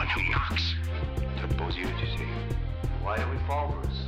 [0.00, 0.74] one who knocks.
[1.42, 2.24] To pose you, you see.
[3.02, 4.00] Why do we Bruce?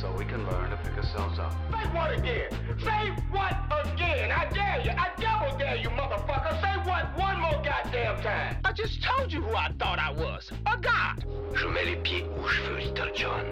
[0.00, 1.52] So we can learn to pick ourselves up.
[1.72, 2.50] Say what again?
[2.78, 4.30] Say what again?
[4.30, 4.92] I dare you.
[4.92, 6.52] I double dare you, motherfucker.
[6.60, 8.58] Say what one more goddamn time.
[8.64, 10.52] I just told you who I thought I was.
[10.66, 11.24] A god.
[11.56, 13.44] Je mets les pieds où je veux, Little John.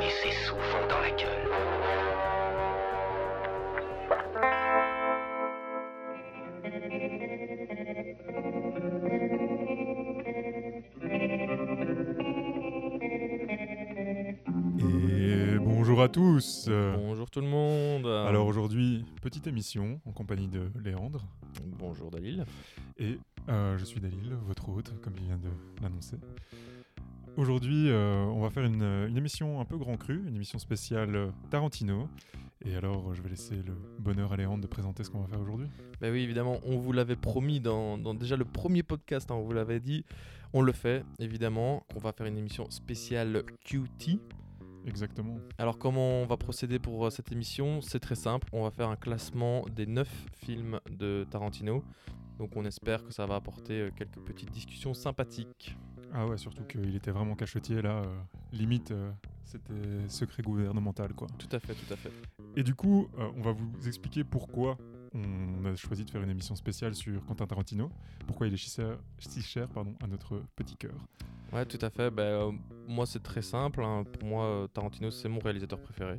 [0.00, 2.33] Et ses sous vont dans la gueule.
[16.44, 16.66] Tous.
[16.68, 18.06] Euh, Bonjour tout le monde.
[18.06, 21.26] Alors aujourd'hui, petite émission en compagnie de Léandre.
[21.78, 22.44] bonjour Dalil.
[22.98, 25.48] Et euh, je suis Dalil, votre hôte, comme il vient de
[25.82, 26.16] l'annoncer.
[27.36, 31.32] Aujourd'hui, euh, on va faire une, une émission un peu grand cru, une émission spéciale
[31.50, 32.08] Tarantino.
[32.64, 35.40] Et alors, je vais laisser le bonheur à Léandre de présenter ce qu'on va faire
[35.40, 35.66] aujourd'hui.
[36.00, 39.42] Bah oui, évidemment, on vous l'avait promis dans, dans déjà le premier podcast, hein, on
[39.42, 40.04] vous l'avait dit.
[40.52, 44.20] On le fait, évidemment, qu'on va faire une émission spéciale QT.
[44.86, 45.38] Exactement.
[45.58, 47.80] Alors comment on va procéder pour euh, cette émission?
[47.80, 51.82] C'est très simple, on va faire un classement des 9 films de Tarantino.
[52.38, 55.76] Donc on espère que ça va apporter euh, quelques petites discussions sympathiques.
[56.12, 58.02] Ah ouais, surtout qu'il était vraiment cachetier là.
[58.02, 58.16] euh,
[58.52, 59.10] limite, euh,
[59.44, 61.28] c'était secret gouvernemental quoi.
[61.38, 62.12] Tout à fait, tout à fait.
[62.56, 64.76] Et du coup, euh, on va vous expliquer pourquoi
[65.12, 67.90] on a choisi de faire une émission spéciale sur Quentin Tarantino,
[68.26, 70.94] pourquoi il est si cher, si cher, pardon, à notre petit cœur.
[71.54, 72.10] Ouais, tout à fait.
[72.10, 72.52] Bah, euh,
[72.86, 73.82] moi, c'est très simple.
[73.82, 74.04] hein.
[74.12, 76.18] Pour moi, euh, Tarantino, c'est mon réalisateur préféré.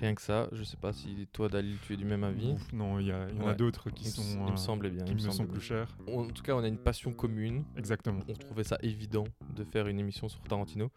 [0.00, 0.48] Rien que ça.
[0.52, 2.50] Je sais pas si toi, Dalil, tu es du même avis.
[2.50, 4.52] Ouf, non, il y, a- y en a d'autres qui il, me sont, il me
[4.52, 5.04] euh, semblait bien.
[5.04, 5.96] qui me me sont plus chers.
[6.12, 7.64] En tout cas, on a une passion commune.
[7.78, 8.20] Exactement.
[8.28, 9.24] On trouvait ça évident
[9.56, 10.90] de faire une émission sur Tarantino.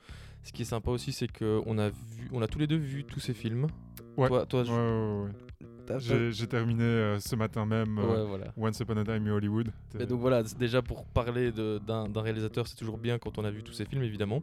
[0.44, 2.76] Ce qui est sympa aussi, c'est que on a vu, on a tous les deux
[2.78, 3.67] vu tous ces films.
[4.17, 4.28] Ouais.
[4.28, 5.28] Toi, toi, Ouais, je-
[5.99, 8.53] J'ai terminé euh, ce matin même euh, Ouais, voilà.
[8.57, 9.71] Once Upon a Time in Hollywood.
[9.99, 13.43] Et donc voilà, déjà pour parler de- d'un d'un réalisateur, c'est toujours bien quand on
[13.43, 14.41] a vu tous ces films, évidemment.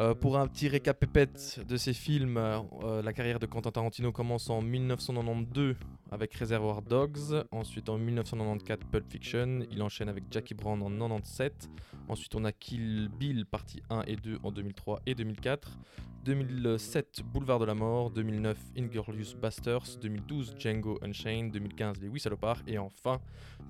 [0.00, 4.48] Euh, pour un petit récapépète de ces films, euh, la carrière de Quentin Tarantino commence
[4.48, 5.74] en 1992
[6.12, 11.68] avec Reservoir Dogs, ensuite en 1994 Pulp Fiction, il enchaîne avec Jackie Brown en 97,
[12.08, 15.76] ensuite on a Kill Bill partie 1 et 2 en 2003 et 2004,
[16.24, 22.62] 2007 Boulevard de la Mort, 2009 Inglorious Basterds, 2012 Django Unchained, 2015 Les Oui Salopards
[22.68, 23.20] et enfin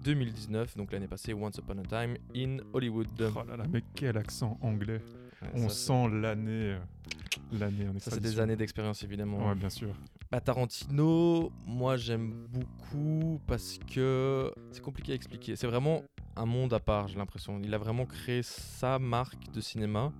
[0.04, 3.08] 2019, donc l'année passée Once Upon a Time in Hollywood.
[3.18, 5.00] Oh là là, mais quel accent anglais.
[5.42, 6.78] Ouais, On ça, sent l'année euh,
[7.52, 9.48] l'année en Ça, c'est des années d'expérience évidemment.
[9.48, 9.94] Ouais, bien sûr.
[10.30, 15.56] Bah, Tarantino, moi j'aime beaucoup parce que c'est compliqué à expliquer.
[15.56, 16.02] C'est vraiment
[16.36, 17.60] un monde à part, j'ai l'impression.
[17.62, 20.12] Il a vraiment créé sa marque de cinéma.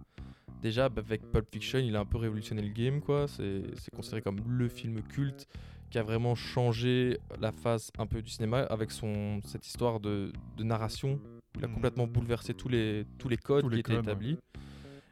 [0.62, 3.26] Déjà, bah, avec Pulp Fiction, il a un peu révolutionné le game, quoi.
[3.28, 3.62] C'est
[3.94, 5.46] considéré comme le film culte
[5.90, 10.32] qui a vraiment changé la face un peu du cinéma avec son, cette histoire de,
[10.56, 11.18] de narration.
[11.56, 11.74] Il a Mhm.
[11.74, 14.36] complètement bouleversé tous les, tous les codes Tous qui étaient ouais.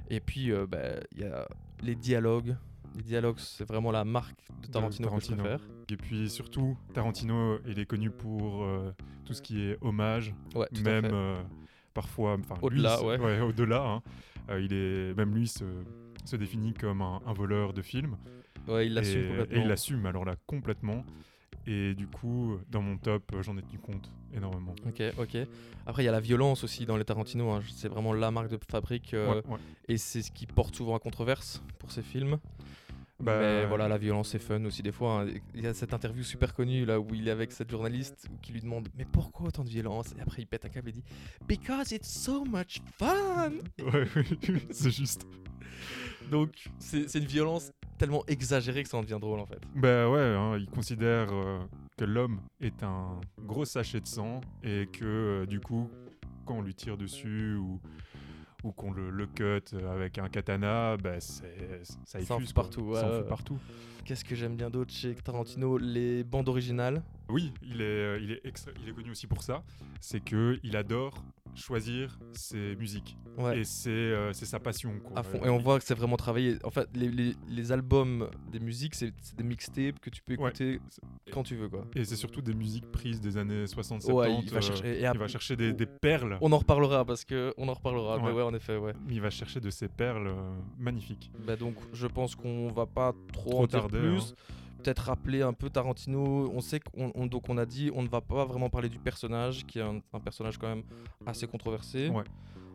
[0.09, 1.49] Et puis, euh, bah, il y a
[1.83, 2.57] les dialogues.
[2.97, 5.59] Les dialogues, c'est vraiment la marque de Tarantino, que je Tarantino.
[5.91, 8.93] Et puis surtout, Tarantino, il est connu pour euh,
[9.25, 11.43] tout ce qui est hommage, Ouais, même euh,
[11.93, 13.41] parfois, Au-delà, c'est- ouais.
[13.41, 13.83] au-delà.
[13.85, 14.03] hein.
[14.49, 15.65] Euh, il est, même lui se,
[16.25, 18.17] se définit comme un, un voleur de films.
[18.67, 19.57] Ouais, il l'assume complètement.
[19.57, 21.05] et il l'assume alors là complètement.
[21.67, 24.75] Et du coup, dans mon top, euh, j'en ai tenu compte énormément.
[24.87, 25.37] Ok, ok.
[25.85, 27.51] Après, il y a la violence aussi dans les Tarantino.
[27.51, 27.63] hein.
[27.75, 29.15] C'est vraiment la marque de fabrique.
[29.15, 29.59] euh, Ouais, ouais.
[29.89, 32.39] Et c'est ce qui porte souvent à controverse pour ces films.
[33.19, 35.23] Bah, Mais voilà, la violence, c'est fun aussi des fois.
[35.23, 35.27] hein.
[35.55, 38.53] Il y a cette interview super connue là où il est avec cette journaliste qui
[38.53, 40.15] lui demande Mais pourquoi autant de violence?
[40.19, 41.03] Et après, il pète un câble et dit
[41.49, 44.07] Because it's so much fun Ouais,
[44.49, 45.27] oui, c'est juste.
[46.31, 49.61] Donc, c'est une violence tellement exagérée que ça en devient drôle en fait.
[49.75, 51.59] Bah ouais, hein, il considère euh,
[51.97, 55.91] que l'homme est un gros sachet de sang et que euh, du coup,
[56.45, 57.81] quand on lui tire dessus ou,
[58.65, 63.09] ou qu'on le, le cut avec un katana, bah c'est, ça effuse partout, ouais, ça
[63.09, 63.59] en fout partout.
[64.05, 65.79] Qu'est-ce que j'aime bien d'autre chez Tarantino?
[65.79, 67.03] Les bandes originales.
[67.29, 69.65] Oui, il est, euh, il, est extra- il est connu aussi pour ça.
[70.01, 71.25] C'est que il adore
[71.57, 73.17] choisir ses musiques.
[73.39, 73.61] Ouais.
[73.61, 74.93] Et c'est, euh, c'est sa passion.
[75.03, 75.19] Quoi.
[75.19, 75.41] À fond.
[75.45, 76.57] Et on voit que c'est vraiment travaillé.
[76.65, 80.49] En fait, les, les- les albums des musiques, c'est des mixtapes que tu peux Ouais.
[80.51, 80.81] écouter
[81.33, 81.85] quand tu veux, quoi.
[81.95, 84.13] Et c'est surtout des musiques prises des années 60-70.
[84.13, 84.97] Ouais, il va euh, chercher.
[84.97, 86.39] et il après- va chercher des, des perles.
[86.41, 88.19] On en reparlera parce que on en reparlera.
[88.19, 88.33] Mais Ouais.
[88.33, 88.93] ouais, en effet, ouais.
[89.09, 91.31] Il va chercher de ces perles euh, magnifiques.
[91.47, 94.35] Bah donc, je pense qu'on va pas trop, Trop en dire tarder, plus.
[94.87, 96.49] Peut-être rappeler un peu Tarantino.
[96.55, 99.01] On sait qu'on on- donc on a dit on ne va pas vraiment parler du
[99.01, 100.85] personnage, qui est un, un personnage quand même
[101.27, 102.09] assez controversé.
[102.09, 102.23] Ouais.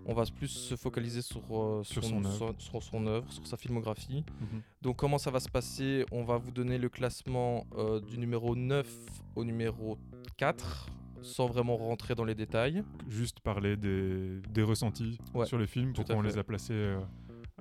[0.05, 2.35] On va plus se focaliser sur, euh, Sur son œuvre.
[2.35, 4.25] sur- sur son œuvre, sur sa filmographie.
[4.41, 4.61] Mhm.
[4.81, 6.05] Donc comment ça va se passer?
[6.11, 8.89] On va vous donner le classement euh, du numéro 9
[9.37, 9.97] au numéro
[10.35, 10.89] 4.
[11.23, 12.83] sans vraiment rentrer dans les détails.
[13.07, 16.99] Juste parler des, des ressentis Ouais, sur les films, pourquoi on les a placés euh,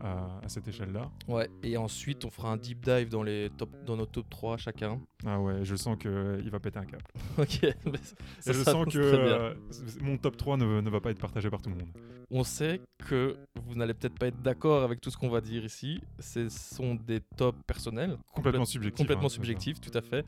[0.00, 1.11] à, à cette échelle-là.
[1.29, 4.56] Ouais, et ensuite on fera un deep dive dans, les top, dans nos top 3
[4.56, 5.00] chacun.
[5.26, 7.05] Ah ouais, je sens qu'il va péter un câble.
[7.38, 7.99] ok, mais
[8.41, 9.55] ça Et je sens que euh,
[10.00, 11.88] mon top 3 ne, ne va pas être partagé par tout le monde.
[12.32, 15.64] On sait que vous n'allez peut-être pas être d'accord avec tout ce qu'on va dire
[15.64, 16.00] ici.
[16.20, 18.17] Ce sont des tops personnels.
[18.32, 18.99] Complètement complète- subjectif.
[19.05, 19.35] Complètement hein, ça.
[19.35, 20.25] subjectif, tout à fait.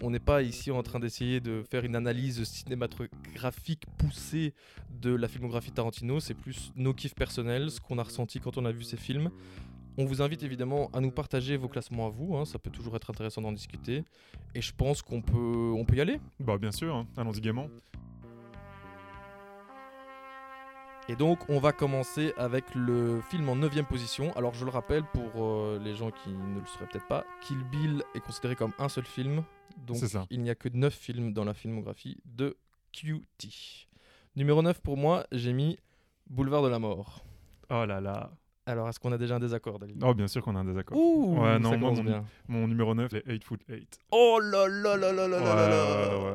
[0.00, 4.52] On n'est pas ici en train d'essayer de faire une analyse cinématographique poussée
[5.00, 6.20] de la filmographie Tarantino.
[6.20, 9.30] C'est plus nos kiffs personnels, ce qu'on a ressenti quand on a vu ces films.
[9.96, 12.36] On vous invite évidemment à nous partager vos classements à vous.
[12.36, 14.04] hein, ça peut toujours être intéressant d'en discuter.
[14.54, 16.20] Et je pense qu'on peut, on peut y aller.
[16.40, 17.68] Bah bien sûr, hein, allons-y gaiement.
[21.06, 24.32] Et donc, on va commencer avec le film en 9 position.
[24.36, 27.62] Alors, je le rappelle pour euh, les gens qui ne le sauraient peut-être pas, Kill
[27.64, 29.44] Bill est considéré comme un seul film.
[29.86, 30.26] Donc, ça.
[30.30, 32.56] il n'y a que 9 films dans la filmographie de
[32.92, 33.86] QT.
[34.34, 35.78] Numéro 9 pour moi, j'ai mis
[36.26, 37.22] Boulevard de la Mort.
[37.68, 38.30] Oh là là.
[38.66, 40.02] Alors, est-ce qu'on a déjà un désaccord, David?
[40.02, 40.96] Oh bien sûr qu'on a un désaccord.
[40.98, 42.24] Ouh, Ouais, non, moi, mon- bien.
[42.48, 43.98] Mon numéro 9, les 8 foot 8.
[44.10, 46.32] Oh là là là là là Ouais, là là ouais,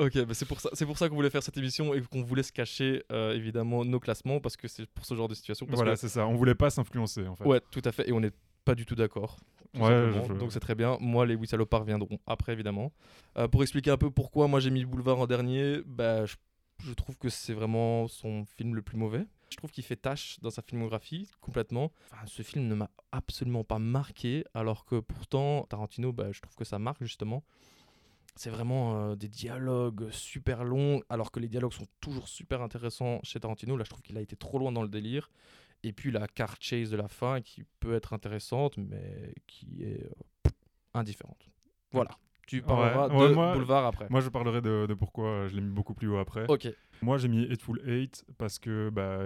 [0.00, 0.06] ouais.
[0.06, 2.22] Ok, bah c'est pour ça, c'est pour ça qu'on voulait faire cette émission et qu'on
[2.22, 5.66] voulait se cacher euh, évidemment nos classements parce que c'est pour ce genre de situation.
[5.66, 6.26] Parce Voilà, que c'est ça.
[6.26, 7.44] On voulait pas s'influencer en fait.
[7.44, 8.08] Ouais, tout à fait.
[8.08, 8.32] Et on n'est
[8.64, 9.36] pas du tout d'accord.
[9.76, 10.96] Ouais, je- Donc c'est très bien.
[11.00, 12.92] Moi, les Oui Salopards viendront après, évidemment.
[13.36, 16.36] Euh, pour expliquer un peu pourquoi moi j'ai mis Boulevard en dernier, bah, je,
[16.84, 19.26] je trouve que c'est vraiment son film le plus mauvais.
[19.50, 21.92] Je trouve qu'il fait tâche dans sa filmographie complètement.
[22.26, 26.64] Ce film ne m'a absolument pas marqué, alors que pourtant, Tarantino, bah, je trouve que
[26.64, 27.44] ça marque justement.
[28.36, 33.20] C'est vraiment euh, des dialogues super longs, alors que les dialogues sont toujours super intéressants
[33.22, 33.76] chez Tarantino.
[33.76, 35.30] Là, je trouve qu'il a été trop loin dans le délire.
[35.84, 40.02] Et puis la car chase de la fin qui peut être intéressante, mais qui est
[40.02, 40.50] euh,
[40.94, 41.48] indifférente.
[41.92, 42.10] Voilà.
[42.46, 44.06] Tu parleras Ouais, de moi- Boulevard après.
[44.10, 46.44] Moi je parlerai de, de pourquoi je l'ai mis beaucoup plus haut après.
[46.48, 46.68] Ok.
[47.02, 49.20] Moi j'ai mis Hateful Eight parce que, bah,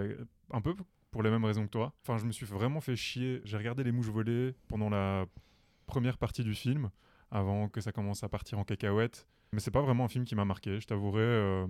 [0.51, 0.73] un peu
[1.11, 1.93] pour les mêmes raisons que toi.
[2.03, 3.41] Enfin, je me suis vraiment fait chier.
[3.43, 5.25] J'ai regardé les mouches volées pendant la
[5.87, 6.89] première partie du film,
[7.31, 9.27] avant que ça commence à partir en cacahuète.
[9.53, 11.21] Mais c'est pas vraiment un film qui m'a marqué, je t'avouerai.
[11.21, 11.67] euh,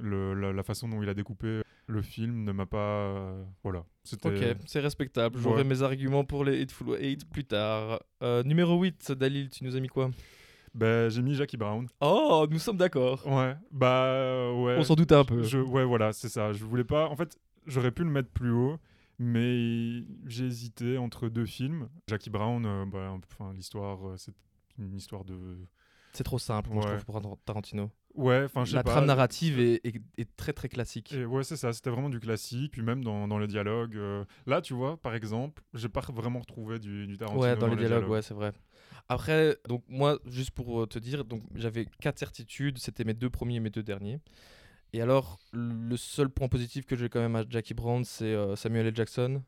[0.00, 2.78] la, la façon dont il a découpé le film ne m'a pas.
[2.78, 3.84] euh, voilà.
[4.04, 4.28] C'était.
[4.52, 5.38] Ok, c'est respectable.
[5.38, 5.68] J'aurai Ouais.
[5.68, 8.00] mes arguments pour les Hateful Eight plus tard.
[8.22, 10.10] Euh, numéro 8, Dalil, tu nous as mis quoi?
[10.74, 11.86] Bah, j'ai mis Jackie Brown.
[12.00, 13.26] Oh, nous sommes d'accord.
[13.26, 13.56] Ouais.
[13.72, 14.76] Bah, ouais.
[14.78, 15.42] On s'en doutait un peu.
[15.42, 16.52] Je, ouais, voilà, c'est ça.
[16.52, 17.08] Je voulais pas.
[17.08, 17.36] En fait,
[17.66, 18.78] j'aurais pu le mettre plus haut,
[19.18, 21.88] mais j'ai hésité entre deux films.
[22.08, 24.32] Jackie Brown, euh, bah, enfin, l'histoire, euh, c'est
[24.78, 25.34] une histoire de.
[26.12, 27.90] C'est trop simple, moi, je trouve, pour Tarantino.
[28.14, 28.90] Ouais, enfin, La pas.
[28.90, 31.12] trame narrative est, est- est très très classique.
[31.12, 31.72] Et ouais, c'est ça.
[31.72, 32.72] C'était vraiment du classique.
[32.72, 33.94] Puis même dans, dans les dialogues.
[33.96, 37.42] euh, Là, tu vois, par exemple, j'ai pas vraiment retrouvé du, du Tarantino.
[37.44, 38.52] Ouais, dans, les dialogues, ouais, c'est vrai.
[39.12, 43.28] Après, donc moi, juste pour euh, te dire, donc j'avais quatre certitudes, c'était mes deux
[43.28, 44.20] premiers et mes deux derniers.
[44.92, 48.54] Et alors, le seul point positif que j'ai quand même à Jackie Brown, c'est euh,
[48.54, 48.94] Samuel L.
[48.96, 49.42] Jackson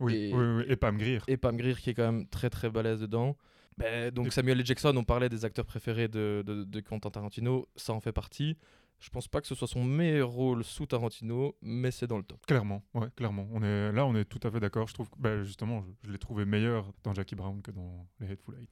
[0.00, 1.20] Oui, Et- oui, oui, et Pam Grier.
[1.28, 3.36] et Pam Grier qui est quand même très très balèze dedans.
[3.78, 4.66] Ben, donc Samuel L.
[4.66, 8.56] Jackson, on parlait des acteurs préférés de, de, de Quentin Tarantino, ça en fait partie.
[9.02, 12.22] Je pense pas que ce soit son meilleur rôle sous Tarantino, mais c'est dans le
[12.22, 12.46] top.
[12.46, 13.48] Clairement, ouais, clairement.
[13.52, 14.86] On est, là, on est tout à fait d'accord.
[14.86, 18.06] Je trouve que, bah, justement, je, je l'ai trouvé meilleur dans Jackie Brown que dans
[18.20, 18.70] les Hateful Eight.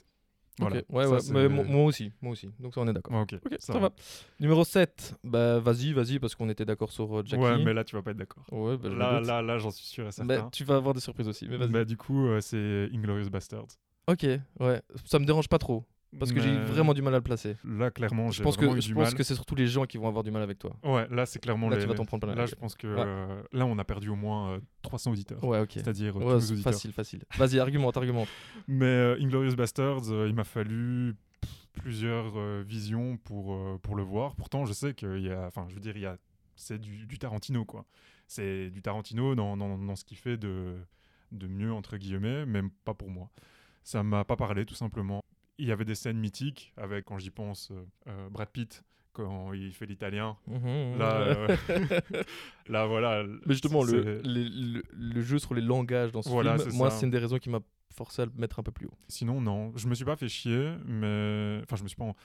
[0.61, 0.83] Voilà.
[0.89, 2.49] Ouais, Ça, ouais, mais moi aussi, moi aussi.
[2.61, 3.15] Donc ça, on est d'accord.
[3.17, 3.91] Ouais, ok, ça ça, va.
[4.39, 7.43] Numéro 7, bah vas-y, vas-y, parce qu'on était d'accord sur euh, Jackie.
[7.43, 8.45] Ouais, mais là, tu vas pas être d'accord.
[8.53, 10.51] Ouais, bah, Là, là, là, j'en suis sûr et Bah, certain.
[10.51, 11.71] tu vas avoir des surprises aussi, mais vas-y.
[11.71, 13.67] Bah, du coup, euh, c'est Inglorious Bastards.
[14.07, 14.25] Ok,
[14.61, 15.85] ouais, ça me dérange pas trop,
[16.19, 17.57] parce que j'ai vraiment du mal à le placer.
[17.65, 19.15] Là, clairement, Je pense que, je pense mal.
[19.15, 20.77] que c'est surtout les gens qui vont avoir du mal avec toi.
[20.83, 21.83] Ouais, là, c'est clairement Là, les.
[21.83, 23.03] tu vas t'en prendre plein Là, je pense que Ouais.
[23.07, 25.43] euh, là, on a perdu au moins euh, 300 auditeurs.
[25.45, 25.71] Ouais, ok.
[25.75, 26.73] C'est-à-dire euh, Ouais, tous auditeurs.
[26.73, 27.23] facile, facile.
[27.37, 28.29] Vas-y, argumente, argumente.
[28.69, 31.15] Mais euh, Inglorious Bastards, euh, il m'a fallu
[31.73, 34.35] plusieurs euh, visions pour, euh, pour le voir.
[34.37, 35.47] Pourtant, je sais qu'il y a.
[35.47, 36.17] Enfin, je veux dire, il y a.
[36.57, 37.87] C'est du, du Tarantino, quoi.
[38.27, 40.77] C'est du Tarantino dans, dans, dans ce qu'il fait de,
[41.33, 43.31] de mieux, entre guillemets, même pas pour moi.
[43.83, 45.23] Ça m'a pas parlé, tout simplement.
[45.61, 49.53] Il y avait des scènes mythiques avec, quand j'y pense, euh, euh, Brad Pitt, quand
[49.53, 50.37] il fait l'italien.
[50.47, 50.99] Mhm.
[50.99, 51.57] Là, euh,
[52.69, 53.25] là, voilà.
[53.47, 57.11] Mais justement, le, le, jeu sur les langages dans ce Voilà, film, moi, c'est une
[57.13, 57.61] des raisons qui m'a
[57.95, 58.95] forcé à le mettre un peu plus haut.
[59.09, 59.73] Sinon, non.
[59.77, 61.61] Je me suis pas fait chier, mais.
[61.63, 62.17] Enfin, je me suis pas en-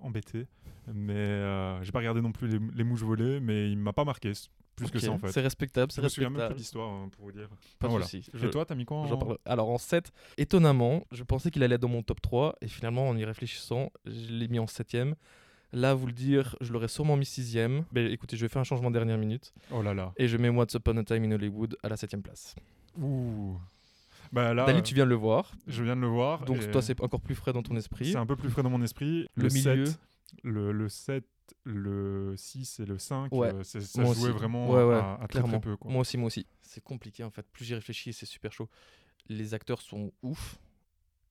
[0.00, 0.46] embêté.
[0.92, 4.04] Mais euh, j'ai pas regardé non plus les, les mouches volées, mais il m'a pas
[4.04, 4.32] marqué
[4.76, 5.32] plus que ça en fait.
[5.32, 6.58] C'est respectable, Je c'est me souviens même plus respectable.
[6.60, 7.48] l'histoire hein, pour vous dire.
[7.78, 8.04] Pas de voilà.
[8.06, 8.18] souci.
[8.34, 9.38] Et Je- toi, t'as mis quoi en- parle.
[9.44, 13.08] Alors en 7, étonnamment, je pensais qu'il allait être dans mon top 3 et finalement
[13.08, 15.14] en y réfléchissant, je l'ai mis en 7ème.
[15.72, 17.84] Là, vous le dire, je l'aurais sûrement mis 6ème.
[17.92, 20.12] Mais écoutez, je vais faire un changement de dernière minute Oh là là.
[20.16, 22.54] et je mets Once Upon a Time in Hollywood à la 7ème place.
[22.98, 23.58] Ouh.
[24.32, 26.44] Bah là, Dali, euh, tu viens de le voir, je viens de le voir.
[26.44, 28.10] donc toi c'est encore plus frais dans ton esprit.
[28.12, 29.28] c'est un peu plus frais dans mon esprit.
[29.36, 29.86] Le milieu.
[29.86, 30.00] 7,
[30.42, 31.24] le, le 7,
[31.64, 35.28] le 6 et le 5, Ouais, euh, c'est- ça jouait vraiment Ouais, ouais, à, à
[35.28, 35.76] très, très peu.
[35.76, 35.90] Quoi.
[35.90, 36.46] Moi aussi, moi aussi.
[36.62, 37.46] C'est compliqué en fait.
[37.52, 38.68] Plus j'y réfléchis, c'est super chaud.
[39.28, 40.58] Les acteurs sont ouf.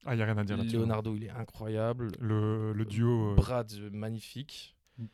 [0.06, 0.78] Ah, il n'y a rien à dire là-dessus.
[0.78, 2.10] Leonardo, il est incroyable.
[2.20, 3.32] Le, le duo.
[3.32, 4.76] euh, Brad, euh, magnifique.
[4.98, 5.08] mais.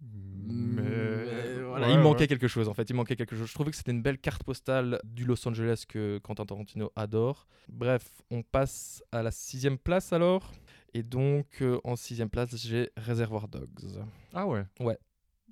[0.00, 2.88] Mais voilà, Ouais, il manquait quelque chose en fait.
[2.90, 3.48] Il manquait quelque chose.
[3.48, 7.46] Je trouvais que c'était une belle carte postale du Los Angeles que Quentin Tarantino adore.
[7.68, 10.52] Bref, on passe à la sixième place alors.
[10.96, 14.02] Et donc euh, en sixième place, j'ai Reservoir Dogs.
[14.32, 14.64] Ah ouais.
[14.80, 14.98] Ouais.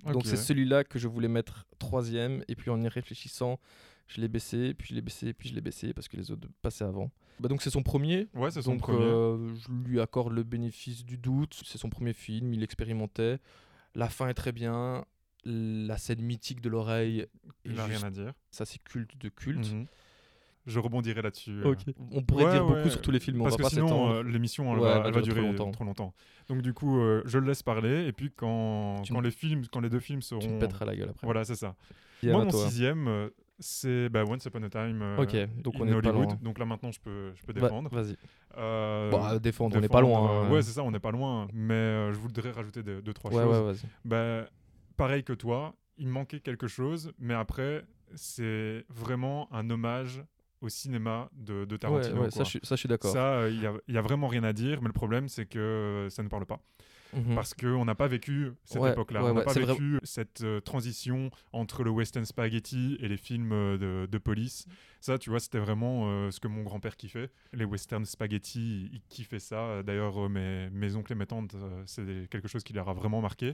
[0.05, 2.43] Donc c'est celui-là que je voulais mettre troisième.
[2.49, 3.59] Et puis en y réfléchissant,
[4.07, 6.49] je l'ai baissé, puis je l'ai baissé, puis je l'ai baissé parce que les autres
[6.63, 7.11] passaient avant.
[7.41, 8.29] Bah donc c'est son premier.
[8.35, 8.99] Ouais, c'est son Donc premier.
[9.05, 11.61] euh, je lui accorde le bénéfice du doute.
[11.65, 13.39] C'est son premier film, il expérimentait.
[13.95, 15.05] La fin est très bien.
[15.45, 17.27] La scène mythique de l'oreille,
[17.67, 18.33] il n'a rien à dire.
[18.51, 19.71] ça c'est culte de culte.
[19.73, 19.87] Mhm.
[20.67, 21.61] Je rebondirai là-dessus.
[21.63, 21.75] euh.
[22.13, 22.91] On pourrait Ouais, dire beaucoup ouais.
[22.91, 25.03] sur tous les films, Parce on que pas sinon, euh, l'émission elle Ouais, va, elle
[25.03, 26.15] va elle va durer trop trop longtemps.
[26.49, 28.07] Donc du coup, euh, je le laisse parler.
[28.07, 30.59] Et puis quand, Tu quand me- les films, quand les deux films Tu me seront,
[30.59, 31.27] pèteras la gueule après.
[31.27, 31.77] voilà, c'est ça.
[32.23, 32.61] Et Moi, mon toi.
[32.67, 33.29] sixième,
[33.59, 35.01] c'est bah, Once Upon a Time.
[35.03, 36.29] euh, Ok, donc on in est pas Hollywood.
[36.29, 36.39] loin.
[36.43, 37.91] Donc là maintenant, je peux, je peux Va- défendre.
[37.93, 38.17] Vas-y.
[38.57, 40.21] Euh, à défendre, on n'est pas loin.
[40.21, 40.45] hein.
[40.47, 41.47] euh, Ouais, c'est ça, on n'est pas loin.
[41.53, 43.59] Mais euh, je voudrais rajouter deux, deux, trois ouais, choses.
[43.59, 43.83] ouais, vas-y.
[44.05, 44.47] Bah,
[44.97, 50.23] pareil que toi, il manquait quelque chose, mais après, c'est vraiment un hommage
[50.65, 52.23] au cinéma de, de Tarantino.
[52.23, 53.13] ouais, ça, je suis- ça, je suis d'accord.
[53.13, 55.29] Ça, euh, il n'y a, il y a vraiment rien à dire, mais le problème,
[55.29, 56.61] c'est que euh, ça ne parle pas.
[57.13, 57.37] Mhm.
[57.37, 59.23] Parce qu'on n'a pas vécu cette Ouais, époque-là.
[59.25, 63.53] on n'a pas vrai- vécu cette euh, transition entre le western spaghetti et les films
[63.53, 64.67] euh, de, de police.
[65.01, 67.31] Ça, tu vois, c'était vraiment euh, ce que mon grand-père kiffait.
[67.53, 69.85] Les western spaghetti, il kiffait ça.
[69.85, 72.95] D'ailleurs, euh, mes, mes oncles et mes tantes, euh, c'est quelque chose qui leur a
[72.95, 73.53] vraiment marqué.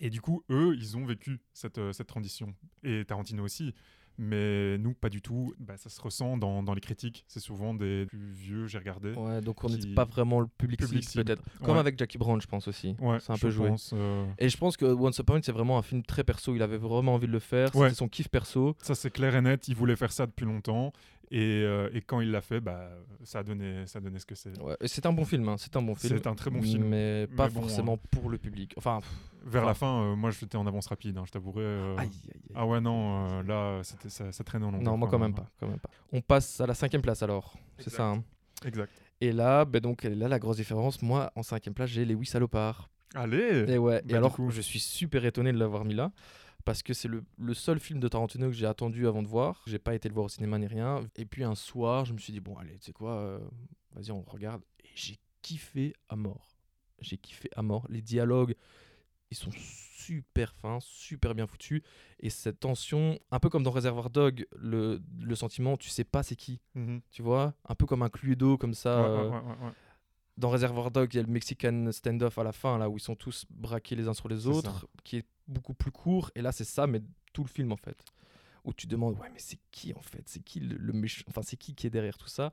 [0.00, 2.54] Et du coup, eux, ils ont vécu cette, euh, cette transition.
[2.84, 3.74] Et Tarantino aussi.
[4.18, 5.54] Mais nous, pas du tout.
[5.58, 7.24] Bah, ça se ressent dans, dans les critiques.
[7.26, 9.12] C'est souvent des plus vieux, j'ai regardé.
[9.14, 11.42] Ouais, donc on n'est qui- pas vraiment le public, Public peut-être.
[11.62, 11.80] Comme Ouais.
[11.80, 12.94] avec Jackie Brown, je pense aussi.
[13.00, 13.68] Ouais, c'est un peu joué.
[13.70, 16.54] pense, euh, Et je pense que Once Upon c'est vraiment un film très perso.
[16.54, 17.72] Il avait vraiment envie de le faire.
[17.72, 18.76] C'était son kiff perso.
[18.82, 19.66] Ça, c'est clair et net.
[19.68, 20.92] Il voulait faire ça depuis longtemps.
[21.30, 22.90] Et, euh, et quand il l'a fait, bah,
[23.24, 24.56] ça, a donné, ça a donné ce que c'est.
[24.60, 24.76] Ouais.
[24.84, 25.48] C'est un bon film.
[25.48, 26.16] hein, C'est un bon film.
[26.16, 26.84] C'est un très bon film.
[26.84, 28.74] Mais pas Mais bon, forcément pour le public.
[28.76, 29.10] Enfin, pff,
[29.46, 31.60] Vers Enfin- la fin, euh, moi, j'étais en avance rapide, hein, je t'avouerais.
[31.62, 32.40] euh, aïe, aïe, aïe.
[32.54, 34.84] Ah ouais, non, euh, là, ça, ça traînait en longueur.
[34.92, 35.90] Non, moi quand même pas, quand même pas.
[36.12, 37.54] On passe à la cinquième place alors.
[37.78, 38.06] C'est ça.
[38.06, 38.22] hein.
[38.64, 38.90] Exact.
[39.20, 41.02] Et là, ben donc là la grosse différence.
[41.02, 42.88] Moi, en cinquième place, j'ai les Oui Salopards.
[43.14, 44.00] Allez Et ouais.
[44.04, 44.50] Bah, et alors, coup.
[44.50, 46.10] je suis super étonné de l'avoir mis là.
[46.64, 49.62] Parce que c'est le, le seul film de Tarantino que j'ai attendu avant de voir.
[49.66, 51.02] J'ai pas été le voir au cinéma ni rien.
[51.16, 53.38] Et puis un soir, je me suis dit, bon, allez, tu sais quoi, euh,
[53.92, 54.62] vas-y, on regarde.
[54.84, 56.56] Et j'ai kiffé à mort.
[57.00, 57.86] J'ai kiffé à mort.
[57.90, 58.54] Les dialogues,
[59.30, 61.82] ils sont super fins, super bien foutus.
[62.20, 66.22] Et cette tension, un peu comme dans Reservoir Dog, le, le sentiment, tu sais pas
[66.22, 66.60] c'est qui.
[66.74, 67.02] Mhm.
[67.10, 69.02] Tu vois Un peu comme un Cluedo, comme ça.
[69.02, 69.72] Ouais, ouais, euh, ouais, ouais, ouais.
[70.36, 73.00] Dans Reservoir Dog, il y a le Mexican standoff à la fin, là où ils
[73.00, 76.30] sont tous braqués les uns sur les autres, qui est beaucoup plus court.
[76.34, 77.00] Et là, c'est ça, mais
[77.32, 77.96] tout le film en fait.
[78.64, 80.22] Où tu demandes, ouais, mais c'est qui en fait?
[80.26, 82.50] C'est qui le, le méchant Enfin, c'est qui qui est derrière tout ça?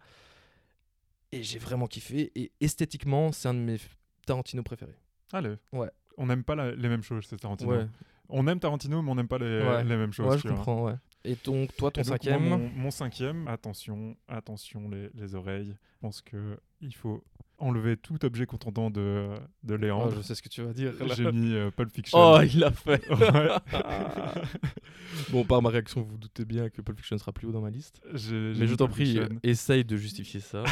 [1.32, 2.32] Et j'ai vraiment kiffé.
[2.36, 3.78] Et esthétiquement, c'est un de mes
[4.26, 4.98] Tarantino préférés.
[5.32, 5.56] Allez.
[5.72, 5.90] Ouais.
[6.18, 7.72] On n'aime pas la- les mêmes choses, c'est Tarantino.
[7.72, 7.88] Ouais,
[8.28, 9.84] On aime Tarantino, mais on n'aime pas les, Ouais.
[9.86, 10.28] les mêmes choses.
[10.28, 10.96] ouais je comprends, ouais.
[11.24, 15.76] Et donc, toi, ton donc, cinquième moi, mon, mon cinquième, attention, attention les, les oreilles.
[15.94, 17.24] Je pense que il faut
[17.62, 19.30] enlever tout objet contentant de,
[19.64, 20.10] de Oh.
[20.16, 20.94] Je sais ce que tu vas dire.
[21.16, 22.18] J'ai mis euh, Pulp Fiction.
[22.20, 23.50] Oh, il l'a fait Ouais.
[25.30, 27.62] Bon, par ma réaction, vous, vous doutez bien que Pulp Fiction sera plus haut dans
[27.62, 28.02] ma liste.
[28.06, 30.64] Mais je t'en prie, essaye de justifier ça.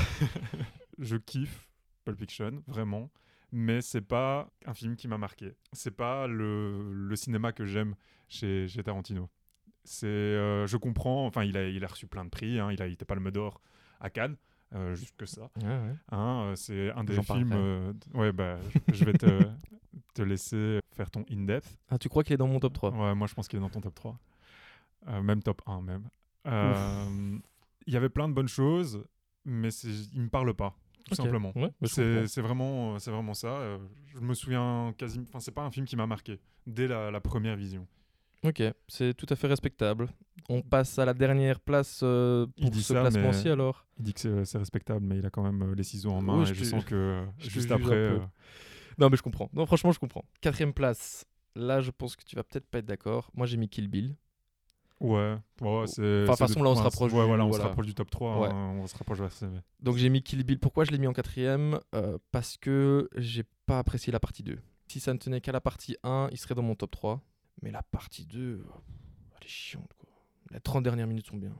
[0.99, 1.67] je kiffe
[2.05, 3.11] Pulp Fiction, vraiment.
[3.51, 5.53] Mais c'est pas un film qui m'a marqué.
[5.73, 7.95] C'est pas le, le cinéma que j'aime
[8.27, 9.27] chez, chez Tarantino.
[9.83, 11.25] C'est, euh, je comprends.
[11.25, 12.59] Enfin, il a, il a reçu plein de prix.
[12.59, 13.59] hein, il a été Palme d'Or
[13.99, 14.35] à Cannes,
[14.75, 15.49] euh, juste que ça.
[15.61, 15.95] Ouais, ouais.
[16.11, 17.51] hein, euh, c'est un des films.
[17.53, 19.49] euh, ouais, bah, je- je vais te,
[20.13, 21.77] te laisser faire ton in-depth.
[21.89, 23.61] Ah, tu crois qu'il est dans mon top 3 Ouais, moi je pense qu'il est
[23.61, 24.19] dans ton top 3.
[25.07, 26.09] Euh, même top 1 même.
[27.87, 29.03] Il y avait plein de bonnes choses,
[29.45, 29.69] mais
[30.13, 30.75] il me parle pas,
[31.07, 31.51] tout simplement.
[31.55, 31.87] Ouais, bah,
[32.27, 33.77] C'est vraiment, vraiment ça.
[34.07, 35.25] je me souviens quasiment.
[35.27, 37.87] Enfin, c'est pas un film qui m'a marqué dès la, la première vision.
[38.43, 40.07] Ok, c'est tout à fait respectable.
[40.47, 43.85] On passe à la dernière place euh, pour ce ça, classement-ci alors.
[43.97, 46.37] Il dit que c'est- respectable, mais il a quand même euh, les ciseaux en main
[46.37, 47.93] Oui, et je je sens que euh, je te juste après.
[47.95, 48.19] euh,
[48.97, 49.49] Non, mais je comprends.
[49.53, 50.23] Non, franchement, je comprends.
[50.41, 51.25] Quatrième place.
[51.55, 53.29] Là, je pense que tu vas peut-être pas être d'accord.
[53.35, 54.15] Moi, j'ai mis Kill Bill.
[55.01, 56.01] ouais, ouais, c'est.
[56.01, 57.93] de c'est toute façon, là, on se rapproche Ouais, du- voilà, on se rapproche du
[57.93, 58.39] top 3.
[58.39, 58.47] Ouais.
[58.49, 59.19] hein, on se rapproche.
[59.31, 59.47] c'est-
[59.81, 60.59] Donc, j'ai mis Kill Bill.
[60.59, 61.79] Pourquoi je l'ai mis en quatrième?
[61.93, 64.59] Euh, Parce que j'ai pas apprécié la partie 2.
[64.87, 67.21] Si ça ne tenait qu'à la partie 1, il serait dans mon top 3.
[67.61, 68.63] Mais la partie 2, euh,
[69.37, 70.09] elle est chiante, quoi.
[70.51, 71.55] Les 30 dernières minutes sont bien.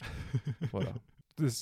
[0.72, 0.92] voilà.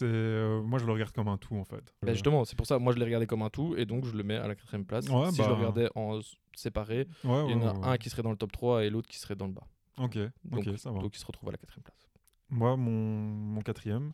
[0.03, 1.95] Euh, moi, je le regarde comme un tout, en fait.
[2.03, 4.12] Bah, justement, c'est pour ça, moi je l'ai regardé comme un tout et donc je
[4.17, 5.09] le mets à la quatrième place.
[5.09, 5.55] Ouais, si je le bah.
[5.55, 6.21] regardais en
[6.57, 9.09] séparé, ouais, il y en a un qui serait dans le top 3 et l'autre
[9.09, 9.67] qui serait dans le bas.
[9.99, 11.00] Ok, Donc, ça va.
[11.00, 12.09] donc il se retrouve à la quatrième place.
[12.50, 14.12] Moi, mon, mon quatrième,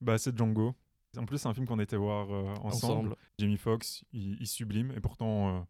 [0.00, 0.74] bah, c'est Django.
[1.16, 3.08] En plus, c'est un film qu'on était voir euh, ensemble.
[3.10, 3.16] Ensemble.
[3.38, 4.92] Jamie Foxx, il, il sublime.
[4.92, 5.60] Et pourtant, euh,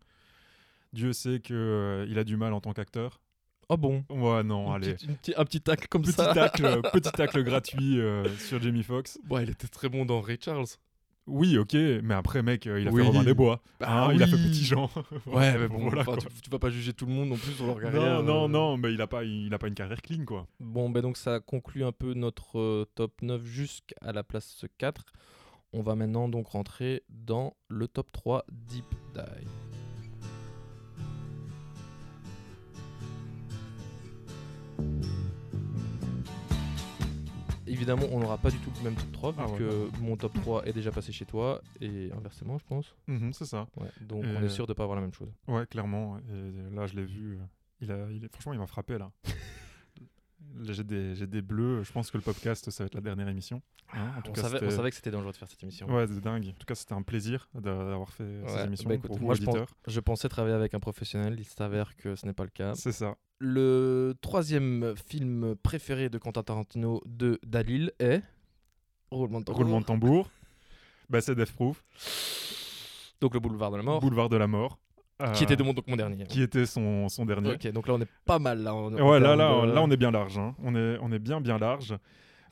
[0.92, 3.20] Dieu sait qu'il il a du mal en tant qu'acteur.
[3.68, 4.04] Oh bon?
[4.10, 4.92] Ouais, non, Une allez.
[4.94, 6.34] petite- une petite- Un petit tacle comme Petit ça.
[6.34, 9.18] tacle, euh, petit tacle gratuit euh, sur Jamie Foxx.
[9.30, 10.66] Ouais, il était très bon dans Ray Charles.
[11.28, 11.72] Oui, ok,
[12.02, 13.00] mais après, mec, euh, il a Oui.
[13.02, 13.62] fait Robin des Bois.
[13.78, 14.36] Bah Hein, Il a fait.
[14.36, 14.90] Petit Jean.
[15.26, 17.64] Ouais, mais bon, Voilà, tu, tu vas pas juger tout le monde non plus sur
[17.66, 18.20] leur carrière.
[18.20, 18.48] Non, non, euh.
[18.48, 20.46] non, mais il a pas, il a pas une carrière clean, quoi.
[20.58, 25.04] Bon, ben donc ça conclut un peu notre euh, top 9 jusqu'à la place 4.
[25.72, 28.84] On va maintenant donc rentrer dans le top 3 Deep
[29.14, 29.48] Dive.
[37.72, 40.16] Évidemment, on n'aura pas du tout le même top 3 vu Ah ouais, que mon
[40.16, 42.94] top 3 est déjà passé chez toi et inversement, je pense.
[43.08, 43.66] Mhm, c'est ça.
[43.76, 45.32] Ouais, donc on est sûr de pas avoir la même chose.
[45.48, 46.18] Ouais, clairement.
[46.18, 47.38] Et là, je l'ai vu.
[47.80, 49.10] Il a, il est, franchement, il m'a frappé là.
[50.64, 51.82] J'ai des, j'ai des bleus.
[51.82, 53.62] Je pense que le podcast, ça va être la dernière émission.
[53.94, 55.62] Hein, en tout On cas, savait, on c'était- savait que c'était dangereux de faire cette
[55.62, 55.86] émission.
[55.94, 56.48] Ouais, c'est dingue.
[56.48, 59.20] En tout cas, c'était un plaisir d'a- d'avoir fait ces Ouais, émissions bah écoute, pour
[59.20, 59.68] moi, je pense-.
[59.86, 62.74] Je pensais travailler avec un professionnel, il s'avère que ce n'est pas le cas.
[62.74, 63.16] C'est ça.
[63.38, 68.22] Le troisième film préféré de Quentin Tarantino de Dalil est
[69.10, 69.58] Roulement de tambour.
[69.62, 70.30] Roulement de tambour.
[71.10, 71.84] Bah, c'est Death Proof.
[73.20, 74.78] Donc le boulevard de la mort, Boulevard de la mort.
[75.34, 76.24] Qui Euh, était de mon, donc mon dernier.
[76.24, 77.52] qui était son, son dernier.
[77.52, 78.74] Ok, donc là on est pas mal là.
[78.74, 80.38] Ouais, là, là, de- là, on est bien large.
[80.38, 80.54] hein.
[80.62, 81.94] On, est, on est bien, bien large.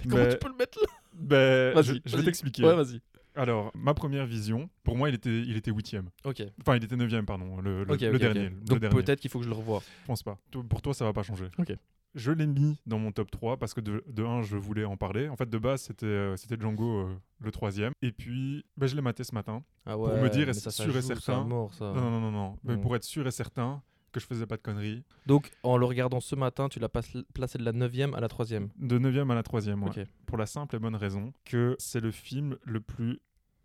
[0.09, 2.65] Comment tu peux le mettre là ben, Vas-y, je, je vais t'expliquer.
[2.65, 3.01] Ouais, vas-y.
[3.37, 6.09] Alors, ma première vision, pour moi, il était, il était huitième.
[6.25, 6.43] Ok.
[6.61, 7.61] Enfin, il était neuvième, pardon.
[7.61, 8.51] Le, le- dernier.
[8.67, 9.83] Donc peut-être qu'il faut que je le revoie.
[10.03, 10.37] Je pense pas.
[10.69, 11.47] Pour toi, ça va pas changer.
[11.59, 11.73] Ok.
[12.15, 14.97] Je l'ai mis dans mon top 3 parce que de, de 1, je voulais en
[14.97, 15.29] parler.
[15.29, 17.93] En fait, de base, c'était euh, Django euh, le troisième.
[18.03, 19.63] Et puis, bah, je l'ai maté ce matin.
[19.87, 21.45] Ah Pour me dire, ça, sûr et joue, certain.
[21.45, 21.93] mort, ça.
[21.93, 22.59] Non, non, non, non.
[22.65, 22.81] Mais Non.
[22.81, 25.05] pour être sûr et certain que je faisais pas de conneries.
[25.27, 27.23] Donc en le regardant ce matin, tu l'as placé
[27.59, 28.69] de la 9ème à la 3ème.
[28.77, 30.07] De 9 à la 3 ouais.
[30.27, 33.21] Pour la simple et bonne raison que c'est le film le plus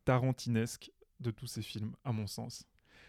[0.05, 2.65] tarantinesque de tous ces films, à mon sens.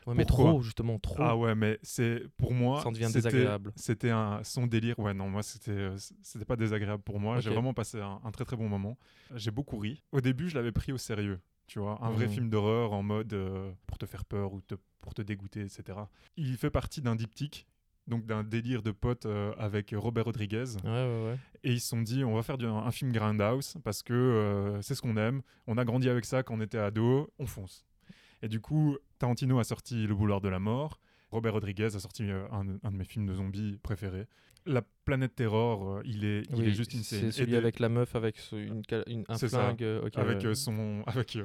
[0.07, 1.17] Ouais, mais trop, justement, trop.
[1.19, 2.81] Ah ouais, mais c'est pour moi.
[2.81, 3.73] Ça en devient c'était- désagréable.
[3.77, 4.99] C'était un son délire.
[4.99, 7.41] Ouais, non, moi c'était euh, c'était pas désagréable pour moi.
[7.41, 8.97] J'ai vraiment passé un, un très très bon moment.
[9.35, 10.03] J'ai beaucoup ri.
[10.13, 11.41] Au début, je l'avais pris au sérieux.
[11.67, 12.33] Tu vois, un vrai Mhm.
[12.33, 15.99] film d'horreur en mode euh, pour te faire peur ou te- pour te dégoûter, etc.
[16.37, 17.67] Il fait partie d'un diptyque,
[18.07, 20.77] donc d'un délire de potes euh, avec Robert Rodriguez.
[20.85, 21.39] Ouais, ouais, ouais.
[21.65, 24.81] Et ils se sont dit, on va faire du- un, film Grindhouse parce que euh,
[24.83, 25.43] c'est ce qu'on aime.
[25.67, 27.85] On a grandi avec ça quand on était ado, on fonce.
[28.43, 31.01] Et du coup, Tarantino a sorti Le Boulevard de la Mort.
[31.31, 34.27] Robert Rodriguez a sorti euh, un, un de mes films de zombies préférés.
[34.65, 37.89] La planète Terror, euh, il est, il Oui, est juste une C'est celui avec la
[37.89, 39.83] meuf avec ce- une, cal- une- un flingue.
[39.83, 40.55] euh, avec ouais.
[40.55, 41.39] son, avec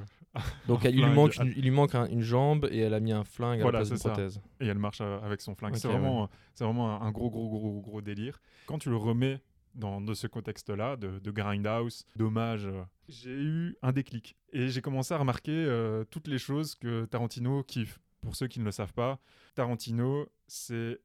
[0.67, 3.11] Donc il lui manque, une, il lui manque un- une jambe et elle a mis
[3.11, 4.41] un flingue Voilà, à la place prothèse.
[4.59, 5.75] et elle marche avec son flingue.
[5.75, 8.39] C'est vraiment, c'est vraiment un, un gros, gros, gros, gros délire.
[8.65, 9.39] Quand tu le remets
[9.75, 15.13] dans ce contexte-là, de, de grindhouse, d'hommage, euh, j'ai eu un déclic et j'ai commencé
[15.13, 17.99] à remarquer euh, toutes les choses que Tarantino kiffe.
[18.21, 19.19] Pour ceux qui ne le savent pas,
[19.55, 20.99] Tarantino, c'est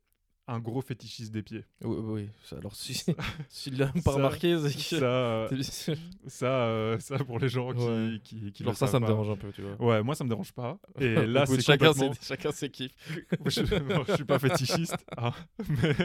[0.49, 1.65] un gros fétichiste des pieds.
[1.83, 2.29] Oui, oui.
[2.45, 2.95] ça, Alors si
[3.49, 5.01] s'il l'a pas remarqué, c'est que.
[5.01, 5.49] Ça,
[6.29, 8.21] ça, euh, ça pour les gens qui, Ouais.
[8.23, 9.81] qui, qui le ça, ça me dérange un peu, tu vois.
[9.85, 10.79] Ouais, moi ça me dérange pas.
[11.01, 12.15] Et là, c'est chacun, complètement...
[12.15, 12.95] ses, chacun ses kiffs.
[13.47, 15.33] je, bon, je suis pas fétichiste, hein,
[15.69, 15.97] mais,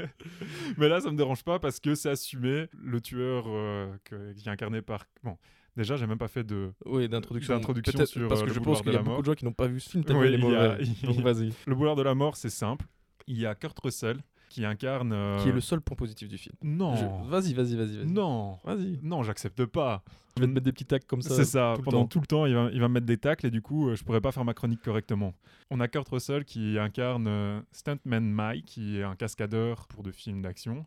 [0.78, 2.66] mais là ça me dérange pas parce que c'est assumé.
[2.74, 5.06] Le tueur euh, que- qui est incarné par.
[5.24, 5.38] Bon,
[5.78, 6.72] déjà j'ai même pas fait de.
[6.86, 7.62] Oui, d'introduction.
[7.62, 9.46] Sur, parce euh, que le je pense qu'il y a la beaucoup de gens qui
[9.46, 10.78] n'ont pas vu ce film Oui, il y a-.
[11.04, 11.54] Donc vas-y.
[11.68, 12.86] Le boulevard de la mort, c'est simple.
[13.28, 14.18] Il y a Kurt Russell
[14.52, 15.12] qui incarne.
[15.14, 16.56] euh, Qui est le seul point positif du film.
[16.62, 16.96] Non.
[16.96, 17.98] Je- Vas-y, vas-y, vas-y.
[17.98, 18.06] vas-y.
[18.12, 18.60] Non.
[18.64, 19.00] Vas-y.
[19.02, 20.04] Non, j'accepte pas.
[20.38, 21.36] Je vais te mettre des petits tacs comme ça.
[21.36, 21.74] C'est ça.
[21.78, 23.62] tout Pendant tout le temps, il va, il va me mettre des tacles et du
[23.62, 25.34] coup, euh, je pourrais pas faire ma chronique correctement.
[25.70, 30.12] On a Kurt Russell qui incarne euh, Stuntman Mike, qui est un cascadeur pour de
[30.12, 30.86] films d'action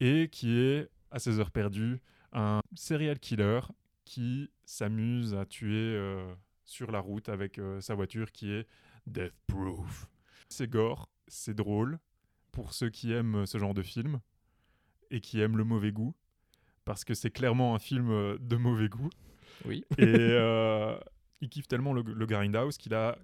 [0.00, 2.00] et qui est, à ses heures perdues,
[2.32, 3.60] un serial killer
[4.04, 6.32] qui s'amuse à tuer euh,
[6.64, 8.66] sur la route avec sa voiture qui est
[9.06, 10.08] Death Proof.
[10.48, 11.98] C'est gore, c'est drôle
[12.52, 14.20] pour ceux qui aiment ce genre de film
[15.10, 16.14] et qui aiment le mauvais goût
[16.84, 19.10] parce que c'est clairement un film euh, de mauvais goût.
[19.64, 19.84] Oui.
[19.98, 20.96] Et euh,
[21.40, 23.18] il kiffe tellement le, le Grindhouse qu'il a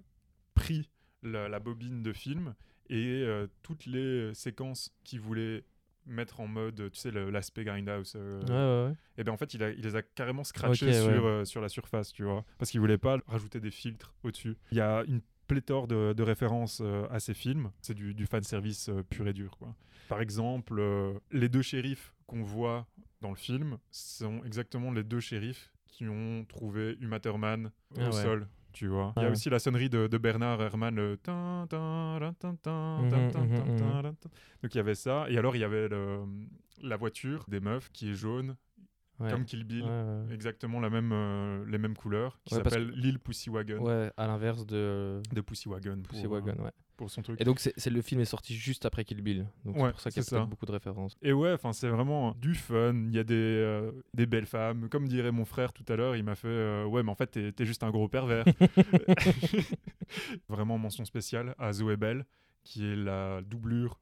[0.53, 0.89] pris
[1.23, 2.53] la, la bobine de film
[2.89, 5.63] et euh, toutes les séquences qu'il voulait
[6.05, 8.13] mettre en mode, tu sais, l'aspect Grindhouse.
[8.15, 8.97] euh, Ouais, ouais, ouais.
[9.17, 11.69] et bien en fait, il, a- il les a carrément scratchés sur, euh, sur la
[11.69, 12.45] surface, tu vois.
[12.57, 14.55] Parce qu'il voulait pas rajouter des filtres au-dessus.
[14.71, 17.71] Il y a une pléthore de, de références euh, à ces films.
[17.81, 19.75] C'est du, du fanservice euh, pur et dur, quoi.
[20.07, 22.87] Par exemple, euh, les deux shérifs qu'on voit
[23.21, 28.11] dans le film sont exactement les deux shérifs qui ont trouvé Uma Thurman Ah au
[28.13, 28.23] ouais.
[28.23, 28.47] sol.
[28.71, 29.13] Tu vois.
[29.17, 29.31] Il y Ah a ouais.
[29.31, 34.01] aussi la sonnerie de, de Bernard Herrmann, le tin, tin, tin.
[34.61, 35.25] Donc il y avait ça.
[35.29, 36.23] Et alors il y avait le-
[36.81, 38.55] la voiture des meufs qui est jaune,
[39.19, 39.31] Ouais.
[39.31, 39.83] comme Kill Bill.
[39.83, 40.33] Ouais, ouais.
[40.33, 43.79] Exactement la même, euh, les mêmes couleurs, qui s'appelle Lil Pussy Wagon.
[43.79, 46.01] Ouais, à l'inverse de De Pussy Wagon.
[46.07, 46.71] Pussy pour, euh, Wagon, ouais.
[46.95, 47.39] pour son truc.
[47.41, 49.45] Et donc, c'est le film est sorti juste après Kill Bill.
[49.65, 51.17] Donc, c'est pour ça qu'il y a beaucoup de références.
[51.21, 52.93] Et ouais, enfin c'est vraiment du fun.
[52.93, 54.87] Il y a des, euh, des belles femmes.
[54.87, 57.27] Comme dirait mon frère tout à l'heure, il m'a fait euh, ouais, mais en fait
[57.27, 58.45] t'es t'es juste un gros pervers.
[60.47, 62.25] vraiment mention spéciale à Zoé Bell,
[62.63, 63.99] qui est la doublure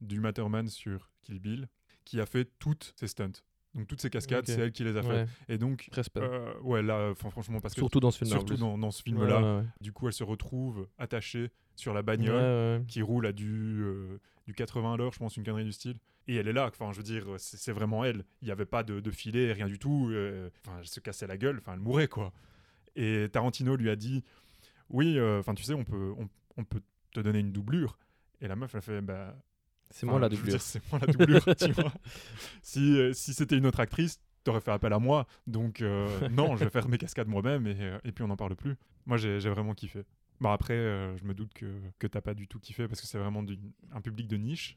[0.00, 1.68] du Matterman sur Kill Bill,
[2.04, 3.32] qui a fait toutes ses stunts.
[3.78, 5.28] Donc toutes ces cascades, c'est elle qui les a Ouais, faites.
[5.48, 5.88] Et donc
[6.18, 8.36] euh, ouais là, enfin, franchement parce que Surtout dans ce film-là.
[8.36, 9.66] en surtout dans, dans ce Ouais, film-là, ouais, ouais.
[9.80, 12.84] du coup elle se retrouve attachée sur la Ouais, bagnole ouais, ouais.
[12.88, 15.96] qui roule à du, euh, du 80 à l'heure, je pense, une connerie du style.
[16.26, 18.24] Et elle est là, enfin, je veux dire, c'est vraiment elle.
[18.42, 20.08] Il n'y avait pas de, de filet, rien du tout.
[20.10, 22.32] euh, Enfin, elle se cassait la gueule, enfin, elle mourait, quoi.
[22.96, 24.24] Et Tarantino lui a dit
[24.90, 26.82] Oui, euh, enfin, tu sais, on peut, on, on peut
[27.14, 27.96] te donner une doublure.
[28.40, 29.36] Et la meuf, elle fait Bah.
[29.90, 30.60] C'est enfin, moi la doublure.
[30.60, 31.92] C'est moi la doublure, tu vois.
[32.62, 35.26] Si, euh, si c'était une autre actrice, t'aurais fait appel à moi.
[35.46, 38.36] Donc, euh, non, je vais faire mes cascades moi-même et, euh, et puis on n'en
[38.36, 38.76] parle plus.
[39.06, 40.04] Moi, j'ai vraiment kiffé.
[40.40, 41.66] Bon, après, euh, je me doute que,
[41.98, 43.58] que t'as pas du tout kiffé parce que c'est vraiment du-
[43.92, 44.76] un public de niche.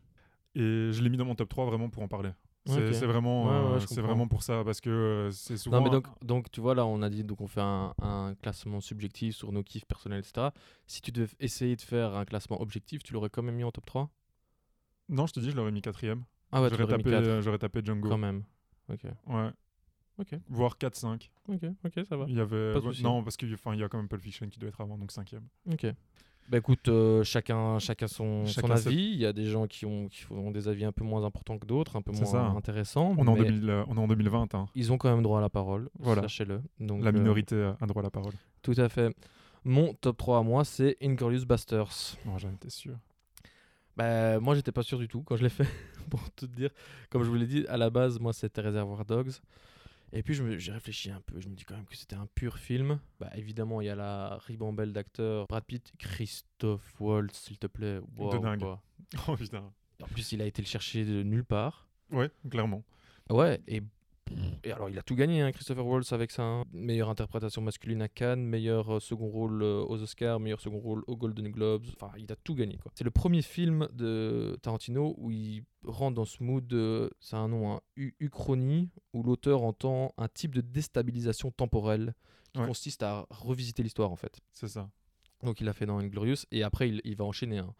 [0.55, 2.31] Et je l'ai mis dans mon top 3 vraiment pour en parler.
[2.65, 5.77] C'est vraiment, Ouais, ouais, je c'est vraiment pour ça parce que c'est souvent.
[5.79, 8.35] Non mais donc, donc tu vois là on a dit donc on fait un, un
[8.35, 10.49] classement subjectif sur nos kiffs personnels etc.
[10.85, 13.71] Si tu devais essayer de faire un classement objectif tu l'aurais quand même mis en
[13.71, 14.11] top 3
[15.11, 16.23] Non, je te dis, je l'aurais mis quatrième.
[16.51, 18.09] Ah ouais J'aurais tapé, 4 euh, j'aurais tapé Django.
[18.09, 18.43] quand même.
[18.89, 19.49] Ok, Ouais.
[20.17, 21.29] ok, Voire 4-5.
[21.47, 22.25] ok, ok ça va.
[22.27, 22.73] Il y avait.
[22.73, 24.97] Pas de non, parce qu'il y a quand même Pulp Fiction qui doit être avant,
[24.97, 25.47] donc cinquième.
[25.71, 25.85] Ok.
[26.49, 29.11] Bah écoute, euh, chacun, chacun son, son Chacun ses- avis.
[29.13, 31.57] Il y a des gens qui ont, qui ont des avis un peu moins importants
[31.59, 32.45] que d'autres, un peu moins ça.
[32.47, 33.13] intéressants.
[33.17, 34.65] On est, en mais 2000, euh, on est en 2020, hein.
[34.75, 36.23] Ils ont quand même droit à la parole, Voilà.
[36.23, 36.61] sachez-le.
[36.79, 38.33] Donc, la euh, minorité a un droit à la parole.
[38.63, 39.15] tout à fait.
[39.63, 42.17] Mon top 3 à moi, c'est Inglorious Busters.
[42.27, 42.97] Oh, J'en étais sûr.
[43.97, 45.67] Bah, moi, j'étais pas sûr du tout quand je l'ai fait,
[46.09, 46.69] pour tout te dire.
[47.09, 49.33] Comme je vous l'ai dit, à la base, moi, c'était Reservoir Dogs.
[50.13, 51.39] Et puis, j'ai réfléchi un peu.
[51.39, 52.99] Je me dis quand même que c'était un pur film.
[53.19, 55.47] Bah, évidemment, il y a la ribambelle d'acteurs.
[55.47, 57.99] Brad Pitt, Christophe Waltz, s'il te plaît.
[58.17, 58.59] Wow, dingue.
[58.59, 58.81] quoi.
[59.27, 59.71] Oh putain.
[60.01, 61.87] En plus, il a été le chercher de nulle part.
[62.11, 62.83] Ouais, clairement.
[63.29, 63.81] Ouais, et,
[64.63, 66.43] et alors il a tout gagné, hein, Christopher Waltz, avec ça.
[66.43, 66.65] hein.
[66.73, 71.03] Meilleure interprétation masculine à Cannes, meilleur euh, second rôle euh, aux Oscars, meilleur second rôle
[71.07, 71.85] aux Golden Globes.
[71.95, 72.91] Enfin, il a tout gagné, quoi.
[72.95, 77.47] C'est le premier film de Tarantino où il rentre dans ce mood, de- c'est un
[77.47, 77.81] nom, hein,
[78.19, 82.13] uchronie, où l'auteur entend un type de déstabilisation temporelle
[82.53, 82.67] qui Ouais.
[82.67, 84.39] consiste à revisiter l'histoire, en fait.
[84.51, 84.89] C'est ça.
[85.43, 87.57] Donc il l'a fait dans Inglorious et après il, il va enchaîner.
[87.59, 87.73] hein.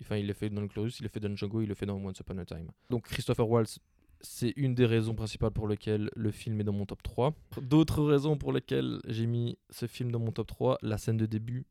[0.00, 1.96] Enfin, il l'a fait dans Inglorious, il l'a fait dans Django, il l'a fait dans
[1.96, 2.70] Once Upon a Time.
[2.90, 3.80] Donc Christopher Waltz,
[4.20, 7.34] c'est une des raisons principales pour lesquelles le film est dans mon top 3.
[7.62, 11.26] D'autres raisons pour lesquelles j'ai mis ce film dans mon top 3, la scène de
[11.26, 11.66] début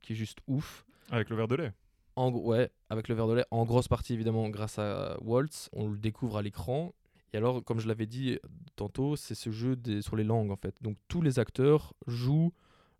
[0.00, 0.84] qui est juste ouf.
[1.10, 1.72] Avec le verre de lait.
[2.16, 5.88] En ouais, avec le verre de lait, en grosse partie évidemment grâce à Waltz, on
[5.88, 6.94] le découvre à l'écran.
[7.32, 8.38] Et alors, comme je l'avais dit
[8.76, 10.74] tantôt, c'est ce jeu des, sur les langues en fait.
[10.82, 12.52] Donc tous les acteurs jouent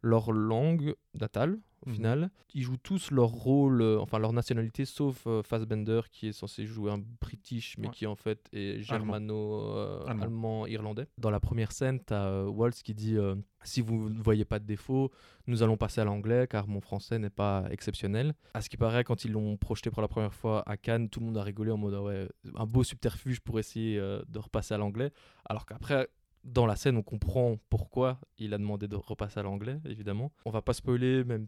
[0.03, 1.95] leur langue natale au Mhm.
[1.95, 2.31] final.
[2.55, 6.67] Ils jouent tous leur rôle, euh, enfin leur nationalité, sauf euh, Fassbender qui est censé
[6.67, 7.93] jouer un British, mais Ouais.
[7.93, 9.14] qui en fait est Allemand.
[9.62, 10.67] germano-allemand, Allemand.
[10.67, 11.07] irlandais.
[11.19, 14.59] Dans la première scène, tu as Waltz qui dit euh, Si vous ne voyez pas
[14.59, 15.11] de défaut,
[15.47, 18.35] nous allons passer à l'anglais car mon français n'est pas exceptionnel.
[18.55, 21.21] À ce qui paraît, quand ils l'ont projeté pour la première fois à Cannes, tout
[21.21, 24.38] le monde a rigolé en mode Ah ouais, un beau subterfuge pour essayer euh, de
[24.38, 25.11] repasser à l'anglais.
[25.45, 26.09] Alors qu'après,
[26.44, 30.33] dans la scène, on comprend pourquoi il a demandé de repasser à l'anglais, évidemment.
[30.44, 31.46] On va pas spoiler, même.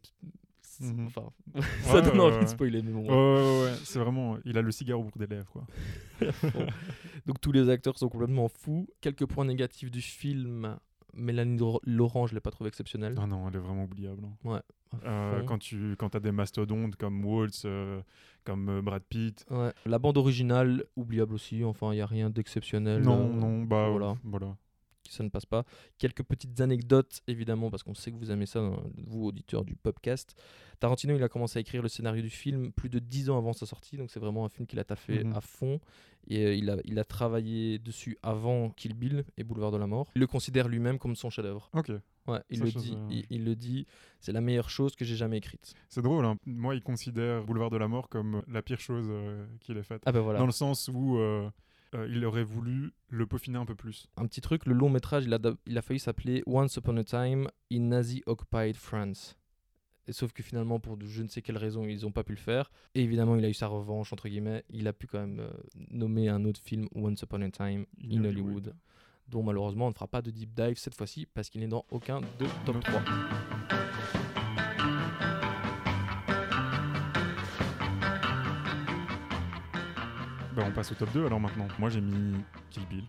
[0.80, 1.06] Mhm.
[1.06, 2.44] Enfin, Ouais, ça donne ouais, envie ouais.
[2.44, 3.02] de spoiler, mais bon.
[3.02, 4.36] Ouais, ouais, ouais, c'est vraiment.
[4.44, 5.66] Il a le cigare au bout des lèvres, quoi.
[6.54, 6.66] Bon.
[7.26, 8.86] Donc tous les acteurs sont complètement fous.
[9.00, 10.76] Quelques points négatifs du film.
[11.12, 13.14] Mélanie Dor- Laurent, je l'ai pas trouvé exceptionnelle.
[13.14, 14.22] Non, non, elle est vraiment oubliable.
[14.24, 14.48] hein.
[14.48, 14.60] Ouais.
[15.04, 18.00] Euh, quand tu quand as des mastodontes comme Waltz, euh,
[18.44, 19.44] comme euh, Brad Pitt.
[19.50, 19.72] Ouais.
[19.86, 21.64] La bande originale, oubliable aussi.
[21.64, 23.02] Enfin, il y a rien d'exceptionnel.
[23.02, 24.14] Non, euh, non, bah voilà.
[24.22, 24.56] voilà.
[25.10, 25.64] Ça ne passe pas.
[25.98, 29.76] Quelques petites anecdotes, évidemment, parce qu'on sait que vous aimez ça, hein, vous, auditeurs du
[29.76, 30.34] podcast.
[30.78, 33.52] Tarantino, il a commencé à écrire le scénario du film plus de 10 ans avant
[33.52, 35.34] sa sortie, donc c'est vraiment un film qu'il a taffé Mhm.
[35.36, 35.80] à fond.
[36.28, 39.86] Et euh, il, a, il a travaillé dessus avant Kill Bill et Boulevard de la
[39.86, 40.10] Mort.
[40.14, 41.70] Il le considère lui-même comme son chef-d'œuvre.
[41.74, 41.90] Ok.
[42.26, 42.96] Ouais, il Ça, le dit, sais.
[43.10, 43.86] il, il le dit,
[44.20, 45.74] c'est la meilleure chose que j'ai jamais écrite.
[45.88, 46.36] C'est drôle, hein.
[46.46, 50.02] moi il considère Boulevard de la Mort comme la pire chose euh, qu'il ait faite.
[50.04, 50.38] Ah ben voilà.
[50.38, 51.50] Dans le sens où euh,
[51.94, 54.06] euh, il aurait voulu le peaufiner un peu plus.
[54.16, 57.04] Un petit truc, le long métrage, il a, il a failli s'appeler Once Upon a
[57.04, 59.36] Time in Nazi Occupied France.
[60.06, 62.38] Et sauf que finalement, pour je ne sais quelle raison, ils n'ont pas pu le
[62.38, 62.70] faire.
[62.94, 64.64] Et évidemment, il a eu sa revanche, entre guillemets.
[64.70, 65.50] Il a pu quand même euh,
[65.90, 68.24] nommer un autre film, Once Upon a Time in, In Hollywood.
[68.24, 68.74] Hollywood.
[69.28, 71.84] dont malheureusement on ne fera pas de deep dive cette fois-ci parce qu'il n'est dans
[71.90, 72.80] aucun de top Non.
[72.80, 73.79] 3.
[80.54, 81.68] Bah, on passe au top 2 alors maintenant.
[81.78, 82.34] Moi j'ai mis
[82.70, 83.04] Kill Bill.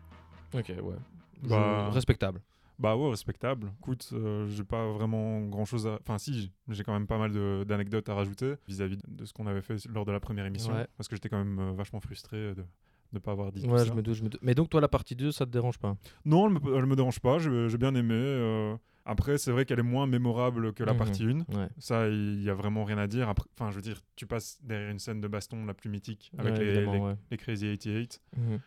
[0.53, 0.95] Ok, ouais.
[1.43, 2.41] Bah- Respectable.
[2.79, 3.71] Bah ouais, respectable.
[3.79, 5.99] Écoute, euh, j'ai pas vraiment grand chose à.
[6.01, 7.31] Enfin, si, j'ai quand même pas mal
[7.65, 10.73] d'anecdotes à rajouter vis-à-vis de ce qu'on avait fait lors de la première émission.
[10.73, 10.87] Ouais.
[10.97, 12.65] Parce que j'étais quand même euh, vachement frustré de
[13.13, 13.85] ne pas avoir dit tout Ouais, ça.
[13.85, 14.41] je me doute, je me doute.
[14.41, 15.95] Mais donc, toi, la partie 2, ça te dérange pas?
[16.25, 18.15] Non, elle me, elle me dérange pas, j'ai j'ai bien aimé.
[18.15, 18.75] euh.
[19.05, 20.97] Après, c'est vrai qu'elle est moins mémorable que la Mhm.
[20.99, 21.39] partie 1.
[21.55, 21.67] Ouais.
[21.79, 23.29] Ça, il y a vraiment rien à dire.
[23.29, 26.31] Après- Enfin, je veux dire, tu passes derrière une scène de baston la plus mythique
[26.37, 27.15] avec Ouais, les, évidemment, les- ouais.
[27.31, 28.21] les Crazy 88.
[28.37, 28.59] Mhm.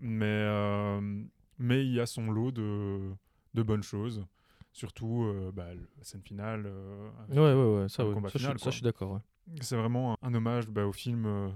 [0.00, 1.22] Mais, euh,
[1.58, 3.10] mais il y a son lot de,
[3.54, 4.24] de bonnes choses.
[4.72, 6.64] Surtout euh, bah, la scène finale.
[6.66, 9.20] euh, avec- Ouais, ouais, ouais, ça, le combat ça, je, ça, suis d'accord.
[9.60, 11.48] C'est vraiment un, un hommage bah, au film euh,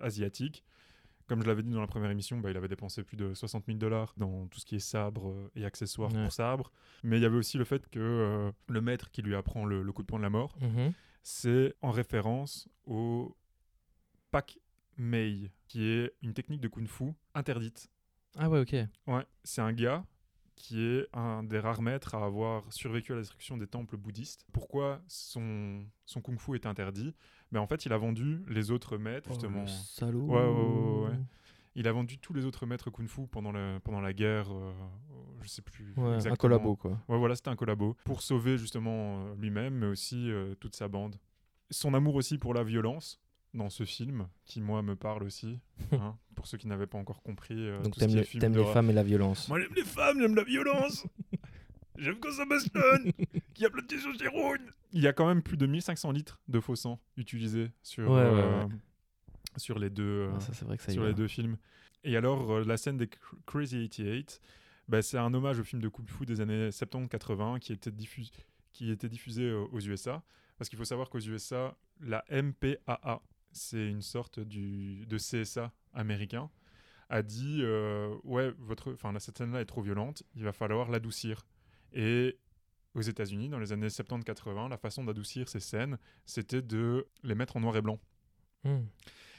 [0.00, 0.64] asiatique.
[1.30, 3.66] Comme je l'avais dit dans la première émission, bah, il avait dépensé plus de 60
[3.66, 6.24] 000 dollars dans tout ce qui est sabre euh, et accessoires Ouais.
[6.24, 6.72] pour sabre.
[7.04, 9.84] Mais il y avait aussi le fait que euh, le maître qui lui apprend le,
[9.84, 10.92] le coup de poing de la mort, Mhm.
[11.22, 13.36] c'est en référence au
[14.32, 14.58] Pak
[14.96, 17.88] Mei, qui est une technique de kung-fu interdite.
[18.36, 18.74] Ah ouais, ok.
[19.06, 20.04] Ouais, c'est un gars
[20.56, 24.44] qui est un des rares maîtres à avoir survécu à la destruction des temples bouddhistes.
[24.52, 27.14] Pourquoi son, son kung-fu est interdit?
[27.52, 29.60] Mais en fait, il a vendu les autres maîtres, justement.
[29.62, 30.20] Oh, le salaud.
[30.26, 31.18] Ouais, ouais, ouais, ouais.
[31.76, 34.72] Il a vendu tous les autres maîtres kung-fu pendant, le, pendant la guerre, euh,
[35.42, 36.32] je sais plus Ouais, exactement.
[36.32, 36.90] un collabo, quoi.
[37.08, 37.96] Ouais, voilà, c'était un collabo.
[38.04, 41.16] Pour sauver justement euh, lui-même, mais aussi euh, toute sa bande.
[41.70, 43.20] Son amour aussi pour la violence
[43.54, 45.60] dans ce film, qui moi me parle aussi.
[45.92, 47.54] hein, pour ceux qui n'avaient pas encore compris.
[47.68, 49.48] euh, Donc, t'aimes qui le- film les femmes et la violence.
[49.48, 51.06] Moi j'aime les femmes, j'aime la violence.
[51.98, 53.12] j'aime quand ça bastonne,
[53.54, 54.72] qu'il y a plein de testostérone.
[54.92, 58.18] Il y a quand même plus de 1500 litres de faux sang utilisés sur, Ouais,
[58.20, 58.68] euh, ouais.
[59.56, 60.02] sur les deux.
[60.02, 61.56] euh, Ah, ça, c'est vrai que ça y sur les deux films.
[62.04, 64.40] Et alors, euh, la scène des Cr- Crazy 88,
[64.88, 68.30] bah, c'est un hommage au film de Kung Fu des années 70-80 qui était, diffus-
[68.72, 70.22] qui était diffusé aux USA.
[70.58, 73.22] Parce qu'il faut savoir qu'aux USA, la MPAA,
[73.52, 76.50] c'est une sorte du, de CSA américain,
[77.08, 77.62] a dit
[78.24, 81.46] Ouais, votre, enfin, cette scène-là est trop violente, il va falloir l'adoucir.
[81.92, 82.38] Et
[82.94, 87.56] aux États-Unis, dans les années 70-80, la façon d'adoucir ces scènes, c'était de les mettre
[87.56, 87.98] en noir et blanc.
[88.64, 88.80] Hmm.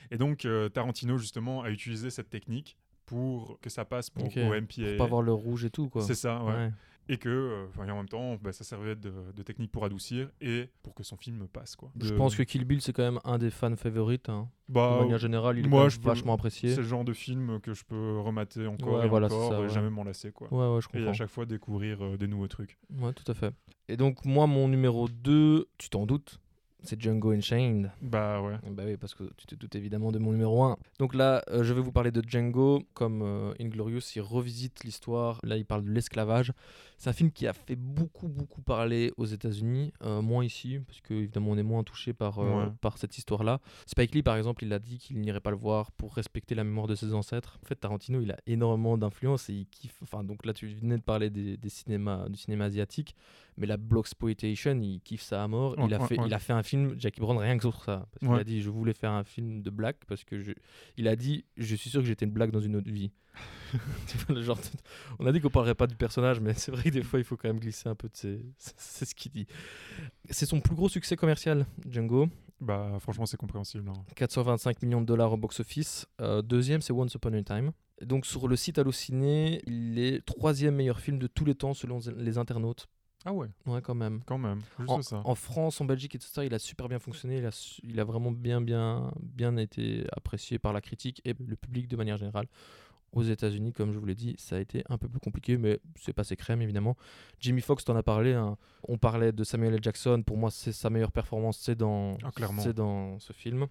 [0.10, 4.38] Et donc euh, Tarantino justement a utilisé cette technique pour que ça passe pour Ok.
[4.38, 4.96] au MPA.
[4.96, 6.02] Pour pas voir le rouge et tout, quoi.
[6.02, 6.54] C'est ça, ouais.
[6.54, 6.72] Ouais.
[7.14, 10.30] Et que, euh, enfin, en même temps, bah, ça servait de, de technique pour adoucir
[10.40, 11.92] et pour que son film passe, quoi.
[12.00, 14.30] Je De- pense que Kill Bill, c'est quand même un des fans favorites.
[14.30, 14.48] hein.
[14.70, 16.70] bah, de manière générale, il est moi, même je peux- vachement apprécié.
[16.70, 19.60] c'est le genre de film que je peux remater encore Ouais, et voilà, encore ça,
[19.60, 19.70] et ouais.
[19.70, 20.48] jamais m'en lasser, quoi.
[20.54, 21.14] Ouais, je Et à comprends.
[21.14, 22.78] chaque fois découvrir euh, des nouveaux trucs.
[23.00, 23.54] Ouais, tout à fait.
[23.90, 26.40] Et donc, moi, mon numéro 2, tu t'en doutes,
[26.84, 27.92] c'est Django Unchained.
[28.02, 28.56] Bah ouais.
[28.72, 30.78] Bah oui, parce que tu te doutes évidemment de mon numéro 1.
[30.98, 32.82] Donc là, euh, je vais vous parler de Django.
[32.96, 35.40] Comme euh, Inglorious, il revisite l'histoire.
[35.44, 36.54] Là, il parle de l'esclavage.
[37.02, 39.92] C'est un film qui a fait beaucoup, beaucoup parler aux États-Unis.
[40.04, 42.72] Euh, moins ici, parce que évidemment, on est moins touché par, euh, Ouais.
[42.80, 43.60] par cette histoire-là.
[43.88, 46.64] Spike Lee, par exemple, il a dit qu'il n'irait pas le voir pour respecter la
[46.64, 47.58] mémoire de ses ancêtres.
[47.64, 49.98] En fait, Tarantino, il a énormément d'influence et il kiffe.
[50.04, 53.16] Enfin, donc là, tu venais de parler des, des cinémas, du cinéma asiatique,
[53.58, 55.72] mais la Bloxploitation, il kiffe ça à mort.
[55.80, 57.84] Ouais, il, a ouais, fait, il a fait un film, Jackie Brown, rien que sur
[57.84, 58.08] ça.
[58.12, 60.52] Parce qu'il a dit, je voulais faire un film de blague parce que je...
[60.98, 63.12] il a dit, je suis sûr que j'étais une blague dans une autre vie.
[64.42, 64.58] Genre
[65.20, 67.26] On a dit qu'on parlerait pas du personnage, mais c'est vrai que des fois, il
[67.26, 68.46] faut quand même glisser un peu de ses...
[68.58, 69.48] C'est ce qu'il dit.
[70.30, 72.28] C'est son plus gros succès commercial, Django.
[72.60, 73.90] Bah franchement, c'est compréhensible.
[73.90, 73.94] hein.
[74.16, 76.06] 425 millions de dollars au box-office.
[76.20, 77.72] Euh, deuxième, c'est Once Upon a Time.
[78.02, 82.00] Donc sur le site Allociné, il est troisième meilleur film de tous les temps selon
[82.18, 82.88] les internautes.
[83.26, 84.22] Ah ouais, Ouais, quand même.
[84.26, 84.60] quand même.
[84.80, 85.22] Juste En, ça.
[85.26, 87.38] en France, en Belgique et tout ça, il a super bien fonctionné.
[87.38, 91.56] Il a, il a vraiment bien, bien, bien été apprécié par la critique et le
[91.56, 92.48] public de manière générale.
[93.14, 95.80] Aux États-Unis, comme je vous l'ai dit, ça a été un peu plus compliqué, mais
[96.00, 96.96] c'est passé crème évidemment.
[97.42, 98.34] Jimmy Fox, t'en as parlé.
[98.34, 98.58] hein.
[98.88, 99.80] On parlait de Samuel L.
[99.84, 100.24] Jackson.
[100.26, 103.68] Pour moi, c'est sa meilleure performance, c'est dans, Ah, c'est dans ce film,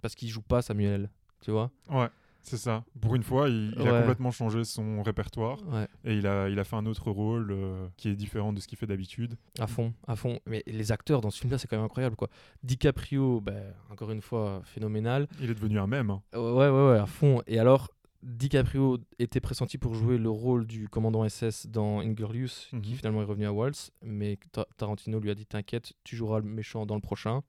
[0.00, 1.72] parce qu'il joue pas Samuel, tu vois.
[1.90, 2.06] Ouais,
[2.42, 2.84] c'est ça.
[3.00, 3.88] Pour une fois, il, il Ouais.
[3.88, 5.88] a complètement changé son répertoire Ouais.
[6.04, 8.68] et il a, il a fait un autre rôle euh, qui est différent de ce
[8.68, 9.34] qu'il fait d'habitude.
[9.58, 10.38] À fond, à fond.
[10.46, 12.28] Mais les acteurs dans ce film-là, c'est quand même incroyable, quoi.
[12.62, 15.26] DiCaprio, ben, encore une fois, phénoménal.
[15.40, 16.10] Il est devenu un même.
[16.10, 16.22] hein.
[16.34, 17.42] Ouais, ouais, ouais, à fond.
[17.46, 17.90] Et alors,
[18.24, 22.96] DiCaprio était pressenti pour jouer le rôle du commandant SS dans Inglorious, qui Mhm.
[22.96, 23.90] finalement est revenu à Waltz.
[24.02, 27.42] Mais Ta- Tarantino lui a dit T'inquiète, tu joueras le méchant dans le prochain.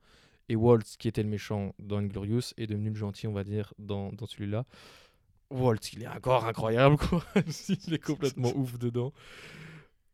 [0.50, 3.74] Et Waltz, qui était le méchant dans Inglorious, est devenu le gentil, on va dire,
[3.80, 4.66] dans, dans celui-là.
[5.50, 7.24] Waltz, il est encore incroyable, quoi.
[7.88, 9.14] il est complètement ouf dedans.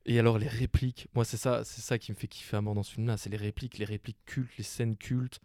[0.06, 2.74] Et alors les répliques, moi c'est ça, c'est ça qui me fait kiffer à mort
[2.74, 5.39] dans ce film-là, c'est les répliques, les répliques cultes, les scènes cultes.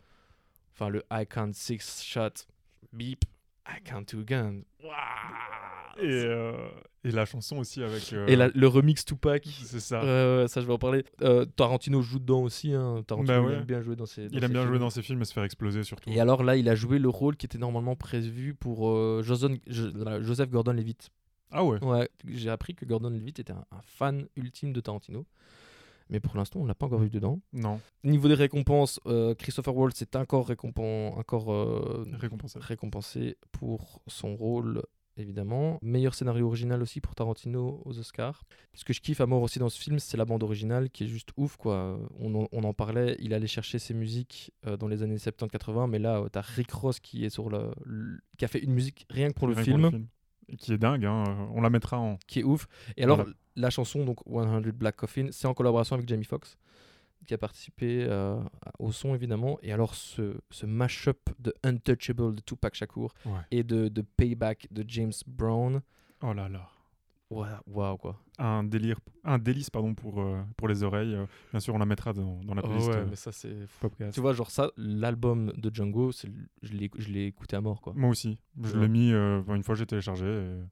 [0.72, 2.46] Enfin le I count six shot,
[2.92, 3.24] beep,
[3.68, 4.62] I count two guns.
[4.82, 4.92] Waouh
[5.98, 6.52] Et, euh,
[7.04, 8.12] et la chanson aussi avec.
[8.12, 9.44] euh, Et la- le remix Tupac.
[9.64, 10.00] C'est ça.
[10.48, 11.04] Ça je vais en parler.
[11.22, 12.72] Euh, Tarantino joue dedans aussi.
[12.74, 13.02] Hein.
[13.06, 14.26] Tarantino Bah il aime bien jouer dans ses.
[14.30, 16.10] il aime bien jouer dans ses films et se faire exploser surtout.
[16.10, 20.50] Et alors là, il a joué le rôle qui était normalement prévu pour euh, Joseph
[20.50, 21.10] Gordon-Levitt.
[21.52, 21.82] Ah ouais.
[21.82, 25.24] Ouais, j'ai appris que Gordon-Levitt était un, un fan ultime de Tarantino.
[26.10, 27.40] Mais pour l'instant, on l'a pas encore vu dedans.
[27.52, 32.58] Non, Niveau des récompenses, euh, Christopher Waltz est encore, récompen- encore euh, récompensé.
[32.60, 34.82] récompensé pour son rôle,
[35.16, 35.78] évidemment.
[35.82, 38.44] Meilleur scénario original aussi pour Tarantino aux Oscars.
[38.74, 41.04] Ce que je kiffe à mort aussi dans ce film, c'est la bande originale qui
[41.04, 41.56] est juste ouf.
[41.56, 41.98] quoi.
[42.20, 45.88] On, en, on en parlait, il allait chercher ses musiques euh, dans les années 70-80,
[45.90, 48.72] mais là, tu as Rick Ross qui, est sur le, le- qui a fait une
[48.74, 50.06] musique rien que pour le, Rien film,
[50.58, 51.24] Qui est dingue, hein.
[51.52, 52.18] on la mettra en.
[52.28, 52.68] qui est ouf.
[52.96, 53.32] Et alors, Voilà.
[53.56, 56.56] La chanson, donc 100 Black Coffin, c'est en collaboration avec Jamie Foxx
[57.26, 58.40] qui a participé euh,
[58.78, 59.58] au son évidemment.
[59.62, 63.40] Et alors ce, ce mash-up de Untouchable de Tupac Shakur Ouais.
[63.50, 65.80] et de, de Payback de James Brown.
[66.22, 66.68] Oh là là.
[67.30, 68.16] Waouh, waouh, quoi.
[68.38, 71.14] Un délire, un délice pardon pour euh, pour les oreilles.
[71.14, 72.90] euh, bien sûr, on la mettra dans, dans la playlist.
[72.90, 73.56] euh, ça c'est.
[74.12, 76.10] Tu vois, genre ça, l'album de Django,
[76.62, 77.94] je l'ai je l'ai écouté à mort, quoi.
[77.96, 78.38] Moi aussi.
[78.62, 78.80] Je Ouais.
[78.82, 80.24] l'ai mis euh, une fois j'ai téléchargé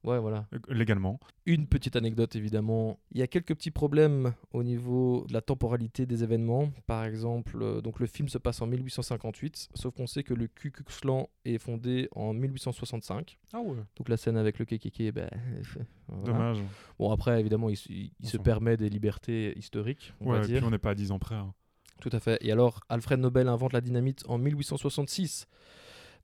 [0.03, 0.45] Ouais, voilà.
[0.69, 1.19] légalement.
[1.47, 2.99] Une petite anecdote, évidemment.
[3.11, 6.71] Il y a quelques petits problèmes au niveau de la temporalité des événements.
[6.87, 10.47] Par exemple, euh, donc le film se passe en 1858, sauf qu'on sait que le
[10.47, 13.37] Ku Klux Klan est fondé en 1865.
[13.53, 13.75] Ah ouais.
[13.97, 15.29] Donc la scène avec le KKK, ben,
[16.07, 16.23] voilà.
[16.25, 16.63] Dommage.
[16.99, 20.71] Bon, après, évidemment, il, se permet des libertés historiques, on ouais, va et puis on
[20.71, 21.35] n'est pas à 10 ans près.
[21.35, 21.53] hein.
[22.01, 22.37] Tout à fait.
[22.41, 25.47] Et alors, Alfred Nobel invente la dynamite en 1866.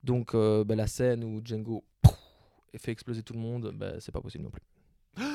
[0.04, 2.18] Donc, euh, bah, la scène où Django pouf,
[2.78, 4.64] fait exploser tout le monde, bah, c'est pas possible non plus.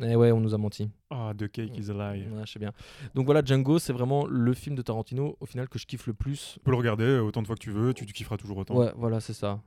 [0.00, 0.90] Et ouais, on nous a menti.
[1.08, 2.26] Ah, The Cake is a Lie.
[2.28, 2.72] Ouais, je sais bien.
[3.14, 6.12] Donc voilà, Django, c'est vraiment le film de Tarantino, au final, que je kiffe le
[6.12, 6.54] plus.
[6.54, 8.58] Tu peux le regarder euh, autant de fois que tu veux, tu, tu kifferas toujours
[8.58, 8.76] autant.
[8.76, 9.62] Ouais, voilà, c'est ça.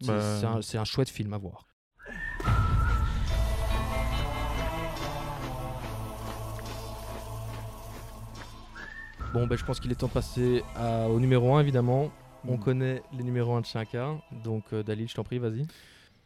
[0.00, 1.66] C'est Bah- c'est un, c'est un chouette film à voir.
[9.32, 12.10] Bon, ben, je pense qu'il est temps de passer à- au numéro 1, évidemment.
[12.48, 12.60] On Mm.
[12.60, 14.20] connaît les numéros 1 de chacun.
[14.32, 15.66] Donc, euh, Dalil, je t'en prie, vas-y.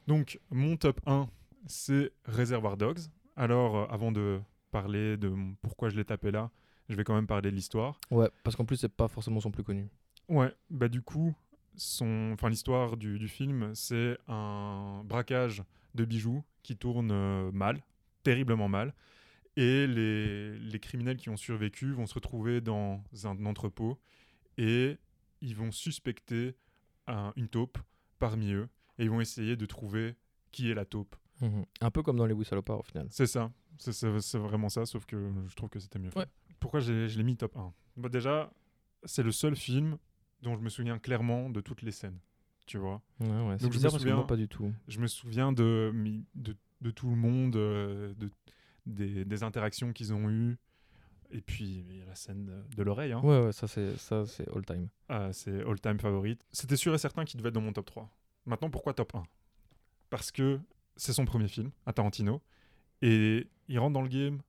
[0.07, 1.29] Donc, mon top 1,
[1.67, 3.01] c'est Reservoir Dogs.
[3.37, 4.41] Alors, euh, avant de
[4.71, 6.51] parler de pourquoi je l'ai tapé là,
[6.89, 8.01] je vais quand même parler de l'histoire.
[8.11, 9.89] Ouais, parce qu'en plus, c'est pas forcément son plus connu.
[10.29, 11.35] Ouais, bah du coup,
[11.77, 15.63] son, enfin l'histoire du, du film, c'est un braquage
[15.95, 17.83] de bijoux qui tourne euh, mal,
[18.23, 18.95] terriblement mal,
[19.57, 23.99] et les, les criminels qui ont survécu vont se retrouver dans un entrepôt
[24.59, 24.97] et
[25.41, 26.57] ils vont suspecter
[27.07, 27.79] un- une taupe
[28.19, 30.17] parmi eux et ils vont essayer de trouver
[30.53, 31.15] qui est la taupe.
[31.41, 31.65] Mhm.
[31.81, 33.07] Un peu comme dans les Wissalopards, au final.
[33.11, 36.21] C'est ça, c'est- vraiment ça, sauf que je trouve que c'était mieux fait.
[36.21, 36.27] Ouais.
[36.61, 38.53] Pourquoi je l'ai mis top 1 Bah Déjà,
[39.05, 39.99] c'est le seul film
[40.43, 42.19] dont je me souviens clairement de toutes les scènes,
[42.67, 43.03] tu vois.
[43.21, 43.35] Ouais, ouais.
[43.35, 44.73] C'est Donc, je me bizarre parce que moi, souviens- pas du tout.
[44.89, 45.93] Je me souviens de,
[46.35, 48.31] de, de tout le monde, euh, de,
[48.87, 50.57] des, des interactions qu'ils ont eues,
[51.31, 53.21] et puis il y a la scène de, l'oreille, hein.
[53.23, 54.89] Ouais, ouais, ça, c'est ça, c'est all time.
[55.09, 56.45] Ah, c'est all-time favorite.
[56.53, 58.09] C'était sûr et certain qu'il devait être dans mon top 3.
[58.47, 59.25] Maintenant, pourquoi top 1
[60.11, 60.61] Parce que
[60.97, 62.41] c'est son premier film, à Tarantino,
[63.03, 64.41] et il rentre dans le game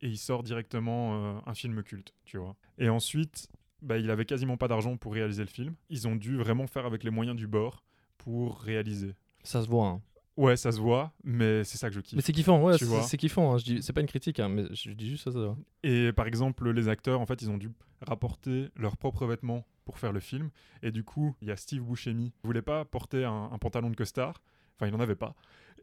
[0.00, 2.56] et il sort directement euh, un film culte, tu vois.
[2.78, 3.48] Et ensuite,
[3.82, 5.74] bah, il avait quasiment pas d'argent pour réaliser le film.
[5.90, 7.84] Ils ont dû vraiment faire avec les moyens du bord
[8.16, 9.14] pour réaliser.
[9.42, 10.02] Ça se voit, hein.
[10.36, 12.16] Ouais, ça se voit, mais c'est ça que je kiffe.
[12.16, 13.52] Mais c'est kiffant, ouais, c'est kiffant.
[13.54, 13.58] Hein.
[13.58, 15.56] Je dis- C'est pas une critique, hein, mais je dis juste ça, ça va.
[15.82, 19.98] Et par exemple, les acteurs, en fait, ils ont dû rapporter leurs propres vêtements pour
[19.98, 20.50] faire le film.
[20.82, 22.32] Et du coup, il y a Steve Buscemi.
[22.42, 24.40] Il voulait pas porter un, un pantalon de costard.
[24.76, 25.34] Enfin, il n'en avait pas.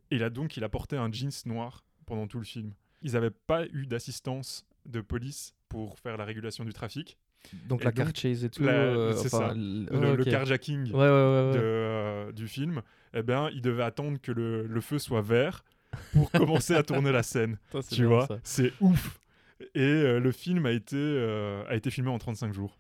[0.10, 2.72] Et il a donc, il a porté un jeans noir pendant tout le film.
[3.04, 7.18] Ils n'avaient pas eu d'assistance de police pour faire la régulation du trafic.
[7.68, 8.64] Donc Et la donc, car chase et tout.
[8.64, 9.54] la- euh, enfin, ça.
[9.54, 10.30] Le, ouais, le ok.
[10.30, 11.52] carjacking Ouais, ouais, ouais.
[11.54, 11.60] de, ouais.
[11.62, 12.82] euh, du film,
[13.18, 15.64] eh ben, il devait attendre que le, le feu soit vert
[16.14, 17.58] pour commencer à tourner la scène.
[17.90, 19.20] Tu bien, vois, c'est ouf.
[19.74, 22.78] Et euh, le film a été, euh, a été filmé en 35 jours.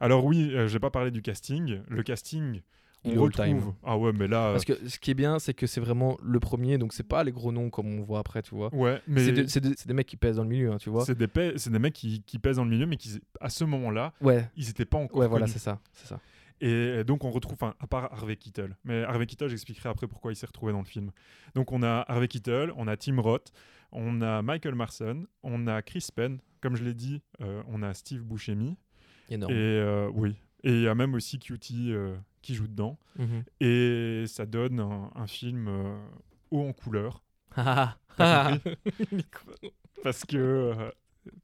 [0.00, 1.80] Alors oui, euh, j'ai pas parlé du casting.
[1.88, 2.62] Le casting,
[3.04, 3.56] on all time.
[3.56, 3.74] retrouve.
[3.84, 6.40] Ah ouais, mais là, Parce que ce qui est bien, c'est que c'est vraiment le
[6.40, 8.74] premier, donc c'est pas les gros noms comme on voit après, tu vois.
[8.74, 10.78] ouais, mais C'est de- C'est de- c'est des mecs qui pèsent dans le milieu, hein,
[10.78, 11.04] tu vois.
[11.04, 13.48] c'est des, pa- c'est des mecs qui, qui pèsent dans le milieu, mais qui à
[13.50, 16.20] ce moment-là, Ouais, ils étaient pas encore ouais, voilà, c'est ça, c'est ça.
[16.60, 18.76] Et donc on retrouve, enfin, à part Harvey Keitel.
[18.84, 21.10] Mais Harvey Keitel, j'expliquerai après pourquoi il s'est retrouvé dans le film.
[21.54, 23.52] Donc on a Harvey Keitel, on a Tim Roth,
[23.92, 26.40] on a Michael Marson, on a Chris Penn.
[26.60, 28.76] Comme je l'ai dit, euh, on a Steve Buscemi.
[29.28, 29.52] Énorme.
[29.52, 30.36] Et euh, oui.
[30.64, 32.98] Et il y a même aussi Cutie euh, qui joue dedans.
[33.18, 33.44] Mhm.
[33.60, 35.68] Et ça donne un, un film
[36.50, 37.22] haut en couleur.
[37.56, 38.52] Ah, ah.
[40.02, 40.90] Parce que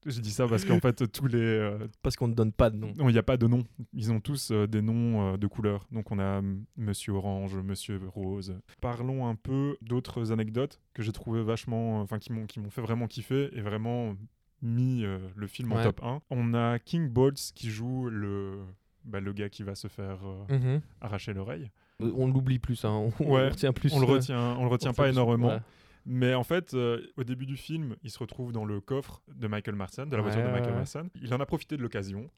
[0.07, 1.39] Je dis ça parce qu'en fait, tous les.
[1.39, 2.93] euh, Parce qu'on ne donne pas de nom.
[2.97, 3.64] non, il n'y a pas de nom.
[3.93, 5.87] Ils ont tous euh, des noms euh, de couleurs.
[5.93, 6.41] Donc on a
[6.76, 8.55] Monsieur Orange, Monsieur Rose.
[8.80, 12.01] Parlons un peu d'autres anecdotes que j'ai trouvé vachement.
[12.01, 14.14] Enfin, qui m'ont qui m'ont fait vraiment kiffer et vraiment
[14.62, 16.20] mis le film en top 1.
[16.30, 18.59] On a King Bolts qui joue le.
[19.05, 20.18] bah, le gars qui va se faire
[20.49, 20.80] Mhm.
[21.01, 21.70] arracher l'oreille.
[22.01, 22.91] On l'oublie plus, hein.
[22.91, 23.93] on, on Ouais, retient plus.
[23.93, 25.49] On le retient, on le retient on pas énormément.
[25.49, 25.59] ouais.
[26.05, 29.46] Mais en fait, euh, au début du film, il se retrouve dans le coffre de
[29.46, 31.11] Michael Madsen, de la voiture Ouais, de Michael ouais.
[31.22, 32.28] Il en a profité de l'occasion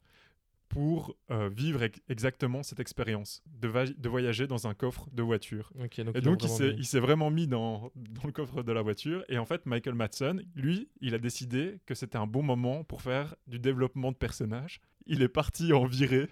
[0.69, 5.71] pour euh, vivre ex- exactement cette expérience de, de voyager dans un coffre de voiture.
[5.79, 9.23] Ok, donc Et donc, il s'est, vraiment mis dans, dans le coffre de la voiture.
[9.29, 13.01] Et en fait, Michael Madsen, lui, il a décidé que c'était un bon moment pour
[13.01, 14.81] faire du développement de personnage.
[15.05, 16.27] Il est parti en virée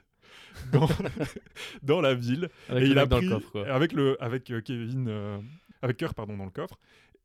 [0.72, 0.90] dans,
[1.84, 3.68] dans la ville Avec et il a pris le coffre, quoi.
[3.72, 5.38] avec le avec euh, Kevin euh,
[5.84, 6.80] avec Kirk pardon dans le coffre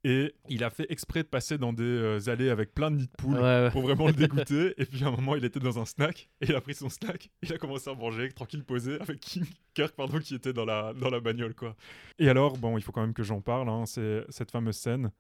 [0.05, 3.07] et il a fait exprès de passer dans des euh, allées avec plein de nids
[3.09, 3.71] de poules Ouais, ouais.
[3.73, 6.47] pour vraiment le dégoûter et puis à un moment il était dans un snack et
[6.47, 9.45] il a pris son snack il a commencé à manger tranquille posé avec King
[9.75, 11.75] Kirk pardon qui était dans la dans la bagnole quoi
[12.21, 15.11] et alors bon il faut quand même que j'en parle hein, c'est cette fameuse scène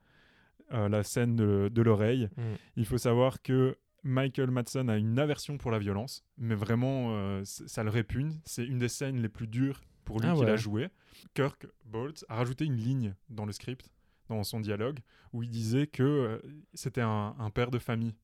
[0.72, 2.42] euh, la scène de, de l'oreille Mm.
[2.76, 7.42] il faut savoir que Michael Madsen a une aversion pour la violence, mais vraiment, euh,
[7.44, 8.38] ça le répugne.
[8.44, 10.88] C'est une des scènes les plus dures pour lui Ah qu'il a joué.
[11.34, 13.90] Kirk Bolt a rajouté une ligne dans le script,
[14.28, 14.98] dans son dialogue,
[15.32, 16.38] où il disait que euh,
[16.74, 18.14] c'était un, un père de famille.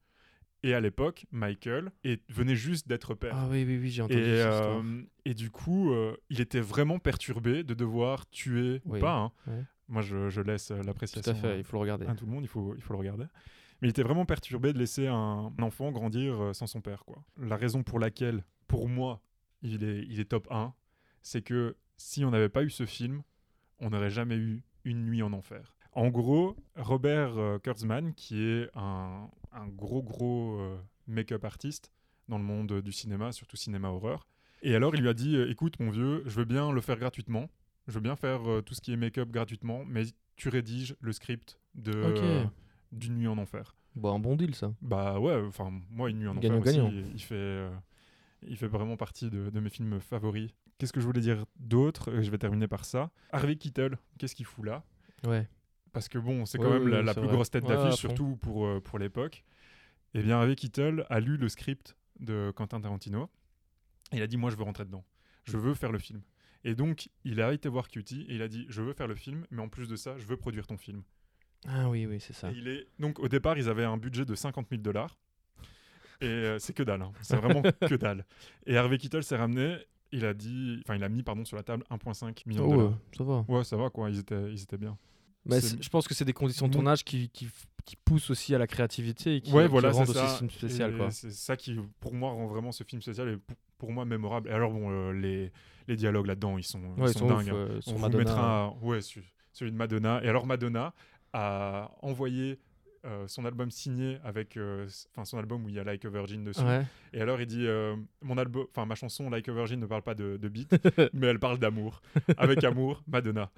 [0.63, 3.35] Et à l'époque, Michael et, venait juste d'être père.
[3.37, 6.99] Ah oui, oui, oui, j'ai entendu Et, euh, et du coup, euh, il était vraiment
[6.99, 9.31] perturbé de devoir tuer Oui, ou pas.
[9.47, 9.65] hein.
[9.89, 12.07] Moi, je, je laisse euh, Tout l'appréciation à fait, il faut le regarder.
[12.07, 13.25] à tout le monde, il faut, il faut le regarder.
[13.83, 17.05] Mais il était vraiment perturbé de laisser un, enfant grandir sans son père.
[17.05, 17.23] Quoi.
[17.37, 19.21] La raison pour laquelle, pour moi,
[19.61, 20.73] il est, il est top 1,
[21.21, 23.23] c'est que si on n'avait pas eu ce film,
[23.81, 25.77] on n'aurait jamais eu Une nuit en enfer.
[25.95, 30.77] En gros, Robert euh, Kurtzman, qui est un, un gros, gros euh,
[31.07, 31.93] make-up artiste
[32.29, 34.27] dans le monde du cinéma, surtout cinéma horreur,
[34.63, 36.99] et alors il lui a dit euh, Écoute, mon vieux, je veux bien le faire
[36.99, 37.49] gratuitement,
[37.87, 40.05] je veux bien faire tout ce qui est make-up gratuitement, mais
[40.37, 42.45] tu rédiges le script de,
[42.93, 43.77] d'une nuit en enfer.
[43.95, 44.73] Bon, un bon deal, ça.
[44.81, 46.89] Bah ouais, enfin moi une nuit en enfer Gagnant-gagnant.
[46.89, 47.71] aussi, il fait, euh,
[48.49, 50.51] il fait vraiment partie de, de mes films favoris.
[50.79, 52.11] Qu'est-ce que je voulais dire d'autre?
[52.21, 53.11] Je vais terminer par ça.
[53.31, 54.83] Harvey Keitel, qu'est-ce qu'il fout là?
[55.25, 55.47] Ouais.
[55.95, 57.33] Parce que bon, c'est Ouais, quand même la, plus vrai.
[57.35, 59.45] grosse tête d'affiche, surtout pour, euh, pour l'époque.
[60.13, 63.31] Eh bien, Harvey Keitel a lu le script de Quentin Tarantino.
[64.13, 65.05] Et il a dit Moi, je veux rentrer dedans.
[65.45, 66.21] Je veux faire le film.
[66.65, 69.15] Et donc, il a été voir Cutie et il a dit Je veux faire le
[69.15, 71.03] film, mais en plus de ça, je veux produire ton film.
[71.67, 72.51] Ah oui, oui, c'est ça.
[72.51, 72.87] Et il est...
[72.99, 75.17] Donc au départ, ils avaient un budget de 50 000 dollars.
[76.21, 77.03] Et euh, c'est que dalle.
[77.03, 77.13] hein.
[77.23, 78.25] C'est vraiment que dalle.
[78.67, 79.79] Et Harvey Keitel s'est ramené.
[80.13, 82.89] Il a dit, enfin, il a mis pardon sur la table 1,5 million de Oh,
[82.89, 83.45] ouais, ça va.
[83.49, 84.11] Ouais, ça va quoi.
[84.11, 84.97] Ils étaient, ils étaient bien.
[85.47, 86.79] Mais c'est- je pense que c'est des conditions de Bon.
[86.79, 87.49] tournage qui, qui,
[88.05, 90.95] poussent aussi à la créativité et qui, ouais, qui voilà, rendent aussi ce film spécial.
[91.11, 94.49] C'est ça qui, pour moi, rend vraiment ce film spécial et pour, pour moi mémorable.
[94.49, 95.53] Et alors bon, euh, les,
[95.87, 97.47] les dialogues là-dedans, ils sont, Ouais, ils sont sont dingues.
[97.49, 97.55] ouf, hein.
[97.57, 98.25] euh, On sur vous Madonna.
[98.25, 99.01] mettra, ouais,
[99.53, 100.23] celui de Madonna.
[100.25, 100.95] Et alors Madonna
[101.35, 102.59] a envoyé
[103.05, 106.09] euh, son album signé avec, euh, enfin son album où il y a Like a
[106.11, 106.63] Virgin dessus.
[106.63, 106.85] Ouais.
[107.13, 110.03] Et alors il dit, euh, mon album, enfin ma chanson Like a Virgin ne parle
[110.03, 110.75] pas de, de beat,
[111.13, 112.01] mais elle parle d'amour.
[112.37, 113.51] Avec amour, Madonna.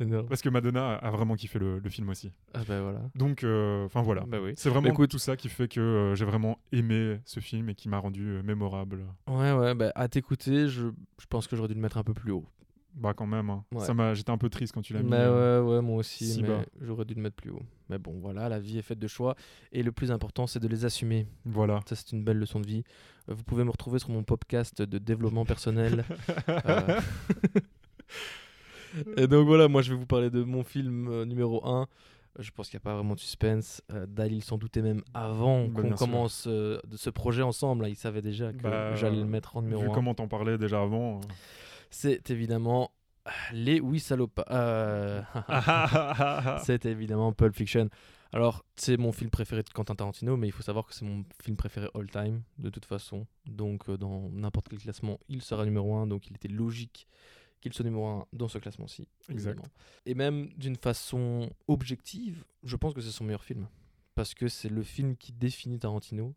[0.00, 0.26] Énorme.
[0.28, 2.32] Parce que Madonna a vraiment kiffé le, le film aussi.
[2.54, 3.00] Ah bah voilà.
[3.14, 3.44] Donc,
[3.86, 4.24] enfin voilà.
[4.26, 4.52] Bah oui.
[4.56, 7.74] C'est vraiment Bah, écoute- tout ça qui fait que j'ai vraiment aimé ce film et
[7.74, 9.04] qui m'a rendu mémorable.
[9.28, 10.88] Ouais, ouais, bah à t'écouter, je,
[11.20, 12.44] je pense que j'aurais dû le mettre un peu plus haut.
[12.94, 13.50] Bah quand même.
[13.50, 13.64] hein.
[13.72, 13.84] Ouais.
[13.84, 15.10] Ça m'a, j'étais un peu triste quand tu l'as mis.
[15.10, 16.48] Mais euh, ouais, ouais, moi aussi, si mais
[16.80, 17.62] j'aurais dû le mettre plus haut.
[17.88, 19.36] Mais bon, voilà, la vie est faite de choix.
[19.72, 21.26] Et le plus important, c'est de les assumer.
[21.44, 21.80] Voilà.
[21.86, 22.82] Ça, c'est une belle leçon de vie.
[23.28, 26.04] Euh, Vous pouvez me retrouver sur mon podcast de développement personnel.
[26.48, 27.00] Euh,
[29.16, 31.86] Et donc voilà, moi je vais vous parler de mon film euh, numéro 1.
[32.40, 33.82] Je pense qu'il n'y a pas vraiment de suspense.
[33.92, 37.82] Euh, Dalil s'en doutait même avant Bah, qu'on commence euh, de ce projet ensemble.
[37.84, 37.88] là.
[37.88, 39.92] Il savait déjà que Bah, j'allais le mettre en numéro Vu 1.
[39.92, 41.20] comment t'en parlais déjà avant.
[41.90, 42.92] C'est évidemment
[43.52, 44.44] les Oui Salopa.
[44.50, 45.22] Euh,
[46.64, 47.88] c'est évidemment Pulp Fiction.
[48.32, 51.24] Alors, c'est mon film préféré de Quentin Tarantino, mais il faut savoir que c'est mon
[51.42, 53.26] film préféré all time, de toute façon.
[53.46, 56.06] Donc, euh, dans n'importe quel classement, il sera numéro 1.
[56.06, 57.08] Donc, il était logique
[57.60, 59.08] qu'il soit numéro 1 dans ce classement-ci.
[59.28, 59.50] Exact.
[59.50, 59.68] évidemment.
[60.06, 63.66] Et même d'une façon objective, je pense que c'est son meilleur film.
[64.14, 66.34] Parce que c'est le film qui définit Tarantino.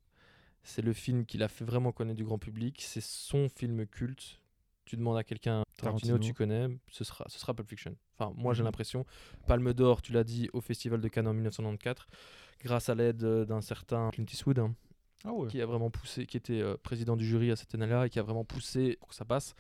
[0.64, 2.82] C'est le film qui l'a fait vraiment connaître du grand public.
[2.82, 4.42] C'est son film culte.
[4.86, 6.18] Tu demandes à quelqu'un, Tarantino, Tarantino.
[6.20, 7.96] tu connais, ce sera, ce sera Pulp Fiction.
[8.18, 8.66] Enfin, moi j'ai Mhm.
[8.66, 9.06] l'impression.
[9.48, 12.06] Palme d'Or, tu l'as dit, au Festival de Cannes en 1994,
[12.60, 14.76] grâce à l'aide euh, d'un certain Clint Eastwood, hein,
[15.24, 15.48] Ah ouais.
[15.48, 18.20] qui a vraiment poussé, qui était euh, président du jury à cette année-là et qui
[18.20, 19.54] a vraiment poussé pour que ça passe.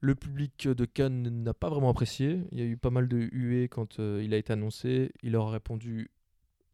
[0.00, 2.42] Le public de Cannes n'a pas vraiment apprécié.
[2.50, 5.12] Il y a eu pas mal de huées quand euh, il a été annoncé.
[5.22, 6.10] Il leur a répondu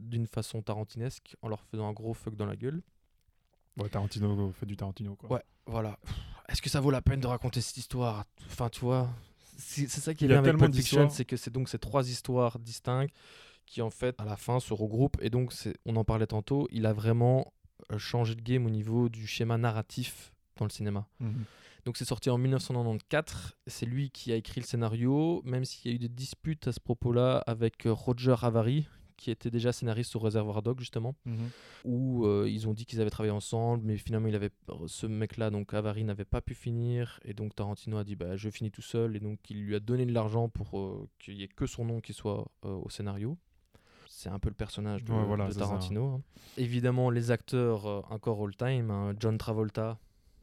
[0.00, 2.82] d'une façon tarantinesque en leur faisant un gros fuck dans la gueule.
[3.76, 5.30] Ouais, Tarantino fait du Tarantino, quoi.
[5.32, 5.96] Ouais, voilà.
[6.50, 8.24] Est-ce que ça vaut la peine de raconter cette histoire?
[8.46, 9.08] Enfin, tu vois,
[9.56, 12.58] c'est ça qui est bien avec Pulp Fiction, c'est que c'est donc ces trois histoires
[12.58, 13.14] distinctes
[13.66, 15.52] qui en fait à la fin se regroupent et donc
[15.86, 17.52] on en parlait tantôt, il a vraiment
[17.92, 21.06] euh, changé de game au niveau du schéma narratif dans le cinéma.
[21.20, 21.44] Mhm.
[21.84, 25.94] Donc c'est sorti en 1994, c'est lui qui a écrit le scénario, même s'il y
[25.94, 28.86] a eu des disputes à ce propos-là avec euh, Roger Avary,
[29.20, 31.50] qui était déjà scénariste sur Reservoir Dog justement, Mhm.
[31.84, 34.50] où euh, ils ont dit qu'ils avaient travaillé ensemble, mais finalement il avait
[34.86, 38.48] ce mec-là, donc Avary n'avait pas pu finir, et donc Tarantino a dit bah je
[38.50, 41.42] finis tout seul, et donc il lui a donné de l'argent pour euh, qu'il y
[41.42, 43.36] ait que son nom qui soit euh, au scénario.
[44.08, 45.66] C'est un peu le personnage de, Ouais, voilà, de c'est ça.
[45.66, 46.06] Tarantino.
[46.08, 46.22] hein.
[46.56, 49.98] Évidemment, les acteurs encore all-time, hein, John Travolta,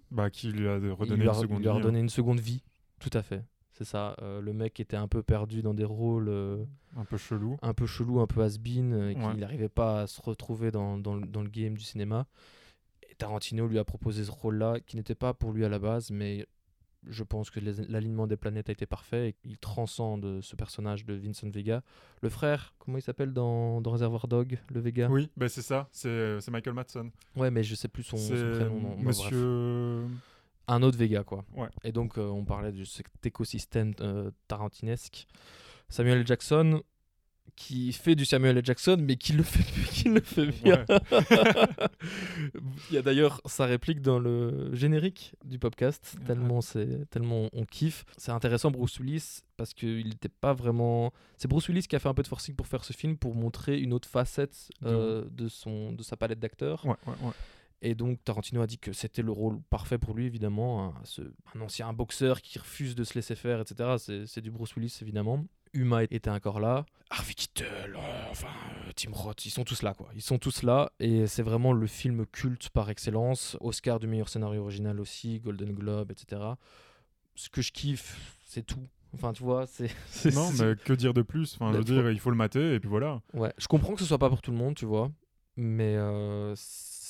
[0.09, 1.81] Bah, qui lui a il redonné lui une a, seconde il lui a vie, hein.
[1.81, 2.63] redonné une seconde vie.
[2.99, 3.43] Tout à fait.
[3.77, 4.15] C'est ça.
[4.23, 6.63] euh, le mec était un peu perdu dans des rôles euh,
[6.95, 7.57] un peu chelou.
[7.61, 9.31] un peu chelous, un peu has-been, euh, Ouais.
[9.31, 12.25] qu'il n'arrivait pas à se retrouver dans, dans, le- dans le game du cinéma.
[13.09, 16.09] Et Tarantino lui a proposé ce rôle-là, qui n'était pas pour lui à la base,
[16.09, 16.47] mais
[17.05, 21.13] je pense que l'alignement des planètes a été parfait et qu'il transcende ce personnage de
[21.13, 21.83] Vincent Vega.
[22.21, 25.07] Le frère, comment il s'appelle dans, dans Reservoir Dog, le Vega?
[25.09, 27.11] Oui, bah, c'est ça, c'est Michael Madsen.
[27.35, 28.81] Ouais, mais je sais plus son, son prénom.
[28.81, 28.95] non.
[28.97, 29.03] Bah.
[29.03, 30.01] Monsieur.
[30.67, 31.45] Un autre Vega quoi.
[31.55, 31.69] Ouais.
[31.83, 35.27] Et donc euh, on parlait de cet écosystème euh, tarantinesque.
[35.89, 36.27] Samuel L.
[36.27, 36.81] Jackson
[37.55, 38.65] qui fait du Samuel L.
[38.65, 40.85] Jackson mais qui le fait qui le fait bien.
[42.89, 47.65] Il y a d'ailleurs sa réplique dans le générique du podcast tellement c'est tellement on
[47.65, 48.05] kiffe.
[48.17, 52.09] C'est intéressant Bruce Willis parce qu'il n'était pas vraiment c'est Bruce Willis qui a fait
[52.09, 55.47] un peu de forcing pour faire ce film pour montrer une autre facette euh, de
[55.47, 56.85] son de sa palette d'acteurs.
[56.85, 57.33] Ouais, ouais, ouais.
[57.81, 60.85] Et donc Tarantino a dit que c'était le rôle parfait pour lui, évidemment.
[60.87, 61.21] Un, ce-
[61.55, 63.95] un ancien boxeur qui refuse de se laisser faire, etc.
[63.99, 65.45] C'est- C'est du Bruce Willis, évidemment.
[65.73, 66.85] Uma était encore là.
[67.09, 68.47] Harvey Keitel, euh, enfin
[68.87, 70.09] euh, Tim Roth, ils sont tous là, quoi.
[70.15, 70.91] Ils sont tous là.
[70.99, 73.57] Et c'est vraiment le film culte par excellence.
[73.61, 76.41] Oscar du meilleur scénario original aussi, Golden Globe, etc.
[77.35, 78.87] Ce que je kiffe, c'est tout.
[79.13, 79.89] Enfin, tu vois, c'est.
[80.07, 81.53] c'est- Non, mais que dire de plus?
[81.55, 83.21] Enfin, je veux Mais dire, il faut le mater et puis voilà.
[83.33, 85.11] Ouais, je comprends que ce soit pas pour tout le monde, tu vois.
[85.57, 86.53] Mais euh,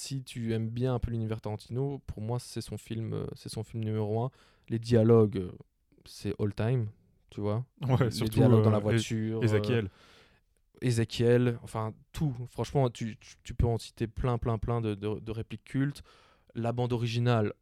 [0.08, 3.50] si tu aimes bien un peu l'univers Tarantino, pour moi, c'est son film, euh, c'est
[3.50, 4.32] son film numéro un.
[4.70, 5.52] Les dialogues, euh,
[6.06, 6.88] c'est all time,
[7.30, 7.66] tu vois.
[7.82, 9.42] Ouais, Les surtout dialogues dans la euh, voiture.
[9.42, 9.90] Et- Ezekiel.
[10.82, 12.34] Ezekiel, enfin tout.
[12.50, 16.04] Franchement, tu, tu- tu peux en citer plein, plein, plein de, de- de répliques cultes.
[16.54, 17.54] La bande originale,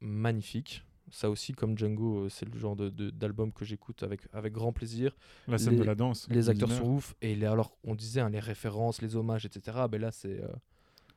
[0.00, 0.84] magnifique.
[1.10, 5.16] Ça aussi, comme Django, c'est le genre de- d'album que j'écoute avec, avec grand plaisir
[5.48, 6.28] La scène les- de la danse.
[6.30, 9.76] les acteurs sont ouf et les, alors on disait hein, les références les hommages etc
[9.90, 10.46] ben là c'est euh,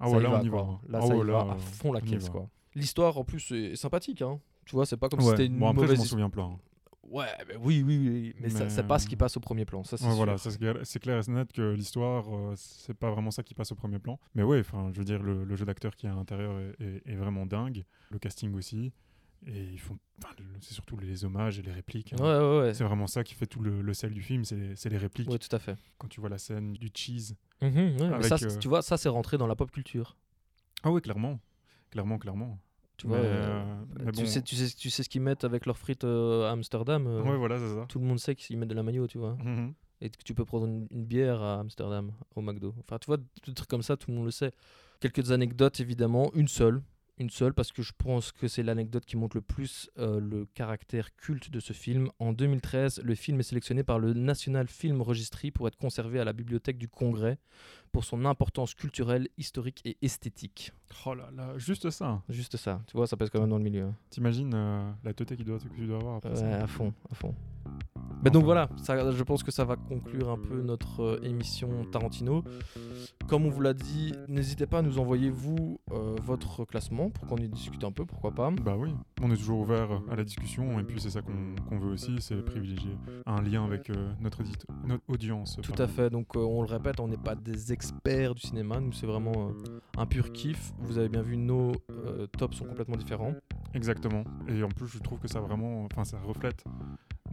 [0.03, 0.61] Ah ouais, là, va, on y quoi.
[0.63, 0.79] va.
[0.89, 3.51] là Ah ça ouais, y là, va à fond la caisse quoi l'histoire en plus
[3.51, 5.97] est, sympathique hein tu vois c'est pas comme si c'était une Bon, après, je mauvaise
[5.99, 6.57] m'en his- souviens plein.
[7.03, 9.39] ouais ben oui oui oui mais, ça Mais, c'est pas ce euh, qui passe au
[9.39, 12.53] premier plan ça c'est Ouais, voilà, c'est clair- c'est clair et net que l'histoire, euh,
[12.55, 14.19] c'est pas vraiment ça qui passe au premier plan.
[14.35, 16.83] Mais ouais, enfin, je veux dire, le, le jeu d'acteur qui est à l'intérieur est,
[16.83, 17.83] est- est vraiment dingue.
[18.09, 18.91] Le casting aussi.
[19.47, 19.97] Et ils font.
[20.23, 22.13] enfin, c'est surtout les hommages et les répliques.
[22.13, 22.17] hein.
[22.23, 24.89] ouais ouais ouais, C'est vraiment ça qui fait tout le, le sel du film, c'est
[24.89, 25.29] les répliques.
[25.29, 27.35] Ouais, tout à fait Quand tu vois la scène du cheese.
[27.61, 30.15] Mhm, mais Avec, ça euh, tu vois ça c'est rentré dans la pop culture
[30.83, 31.39] Ah oui, clairement.
[31.91, 32.57] Clairement, clairement.
[32.97, 33.75] tu Mais, euh, euh,
[34.05, 34.27] mais tu bon.
[34.27, 37.57] sais tu sais tu sais ce qu'ils mettent avec leurs frites euh, à Amsterdam voilà,
[37.59, 37.85] ça.
[37.89, 39.73] tout le monde sait qu'ils mettent de la mayo tu vois Mhm.
[40.01, 42.73] et que tu peux prendre une, une bière à Amsterdam, au McDo.
[42.79, 44.51] Enfin, tu vois, des trucs comme ça, tout le monde le sait.
[44.99, 46.29] Quelques anecdotes, évidemment.
[46.33, 46.81] Une seule.
[47.19, 50.45] Une seule, parce que je pense que c'est l'anecdote qui montre le plus euh, le
[50.55, 52.09] caractère culte de ce film.
[52.17, 56.25] En 2013, le film est sélectionné par le National Film Registry pour être conservé à
[56.25, 57.37] la Bibliothèque du Congrès
[57.91, 60.71] pour son importance culturelle, historique et esthétique.
[61.05, 62.23] Oh là là, juste ça.
[62.29, 62.81] Juste ça.
[62.87, 63.83] Tu vois, ça pèse quand même dans le milieu.
[63.83, 63.95] hein.
[64.09, 66.93] T'imagines euh, la teuté qu'il doit, que tu dois avoir après Ouais, ça à fond,
[67.11, 67.35] à fond.
[68.23, 71.83] Mais donc voilà, ça, je pense que ça va conclure un peu notre euh, émission
[71.91, 72.43] Tarantino.
[73.27, 77.27] Comme on vous l'a dit, n'hésitez pas à nous envoyer vous euh, votre classement pour
[77.27, 78.51] qu'on y discute un peu, pourquoi pas.
[78.51, 81.91] Bah oui, on est toujours ouvert à la discussion et puis c'est ça qu'on veut
[81.91, 82.95] aussi, c'est privilégier
[83.25, 84.41] un lien avec euh, notre,
[84.85, 85.57] notre audience.
[85.61, 88.79] Tout à fait, donc euh, on le répète, on n'est pas des experts du cinéma,
[88.79, 89.51] nous c'est vraiment
[89.97, 90.73] un pur kiff.
[90.79, 91.73] Vous avez bien vu, nos
[92.37, 93.33] tops sont complètement différents.
[93.73, 94.23] Exactement.
[94.47, 96.63] Et en plus, je trouve que ça vraiment, enfin, ça reflète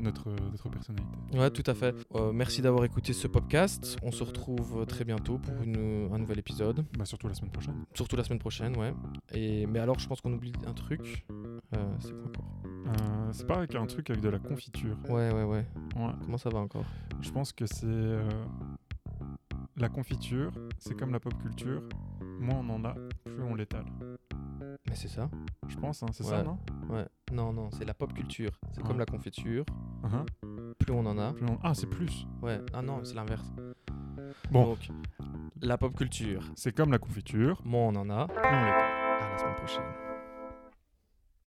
[0.00, 1.08] notre, notre personnalité.
[1.34, 1.94] Ouais, tout à fait.
[2.14, 3.96] Euh, merci d'avoir écouté ce podcast.
[4.02, 6.84] On se retrouve très bientôt pour une- un nouvel épisode.
[6.98, 7.84] Bah surtout la semaine prochaine.
[7.94, 8.92] Surtout la semaine prochaine, ouais.
[9.32, 11.26] Et, mais alors, je pense qu'on oublie un truc.
[11.30, 12.44] Euh, c'est quoi encore?
[12.86, 14.96] Euh, c'est pas avec un truc avec de la confiture.
[15.08, 15.66] Ouais, ouais, ouais.
[15.96, 16.12] Ouais.
[16.24, 16.84] Comment ça va encore?
[17.20, 17.86] Je pense que c'est
[19.76, 21.82] la confiture, c'est comme la pop culture.
[22.40, 22.94] Moins on en a,
[23.24, 23.84] plus on l'étale.
[24.88, 25.30] Mais c'est ça.
[25.68, 26.58] Je pense, hein, c'est ça, non?
[26.88, 27.06] Ouais.
[27.32, 28.50] Non, non, c'est la pop culture.
[28.72, 29.64] C'est comme la confiture.
[30.04, 30.74] Uhum.
[30.78, 31.32] Plus on en a.
[31.32, 32.26] Plus on- Ah, c'est plus.
[32.42, 32.60] Ouais.
[32.72, 33.52] Ah non, c'est l'inverse.
[34.50, 34.64] Bon.
[34.64, 34.88] Donc,
[35.62, 36.42] la pop culture.
[36.56, 38.26] C'est comme la confiture, Moins on en a.
[38.26, 39.20] plus on l'étale.
[39.22, 40.09] À la semaine prochaine.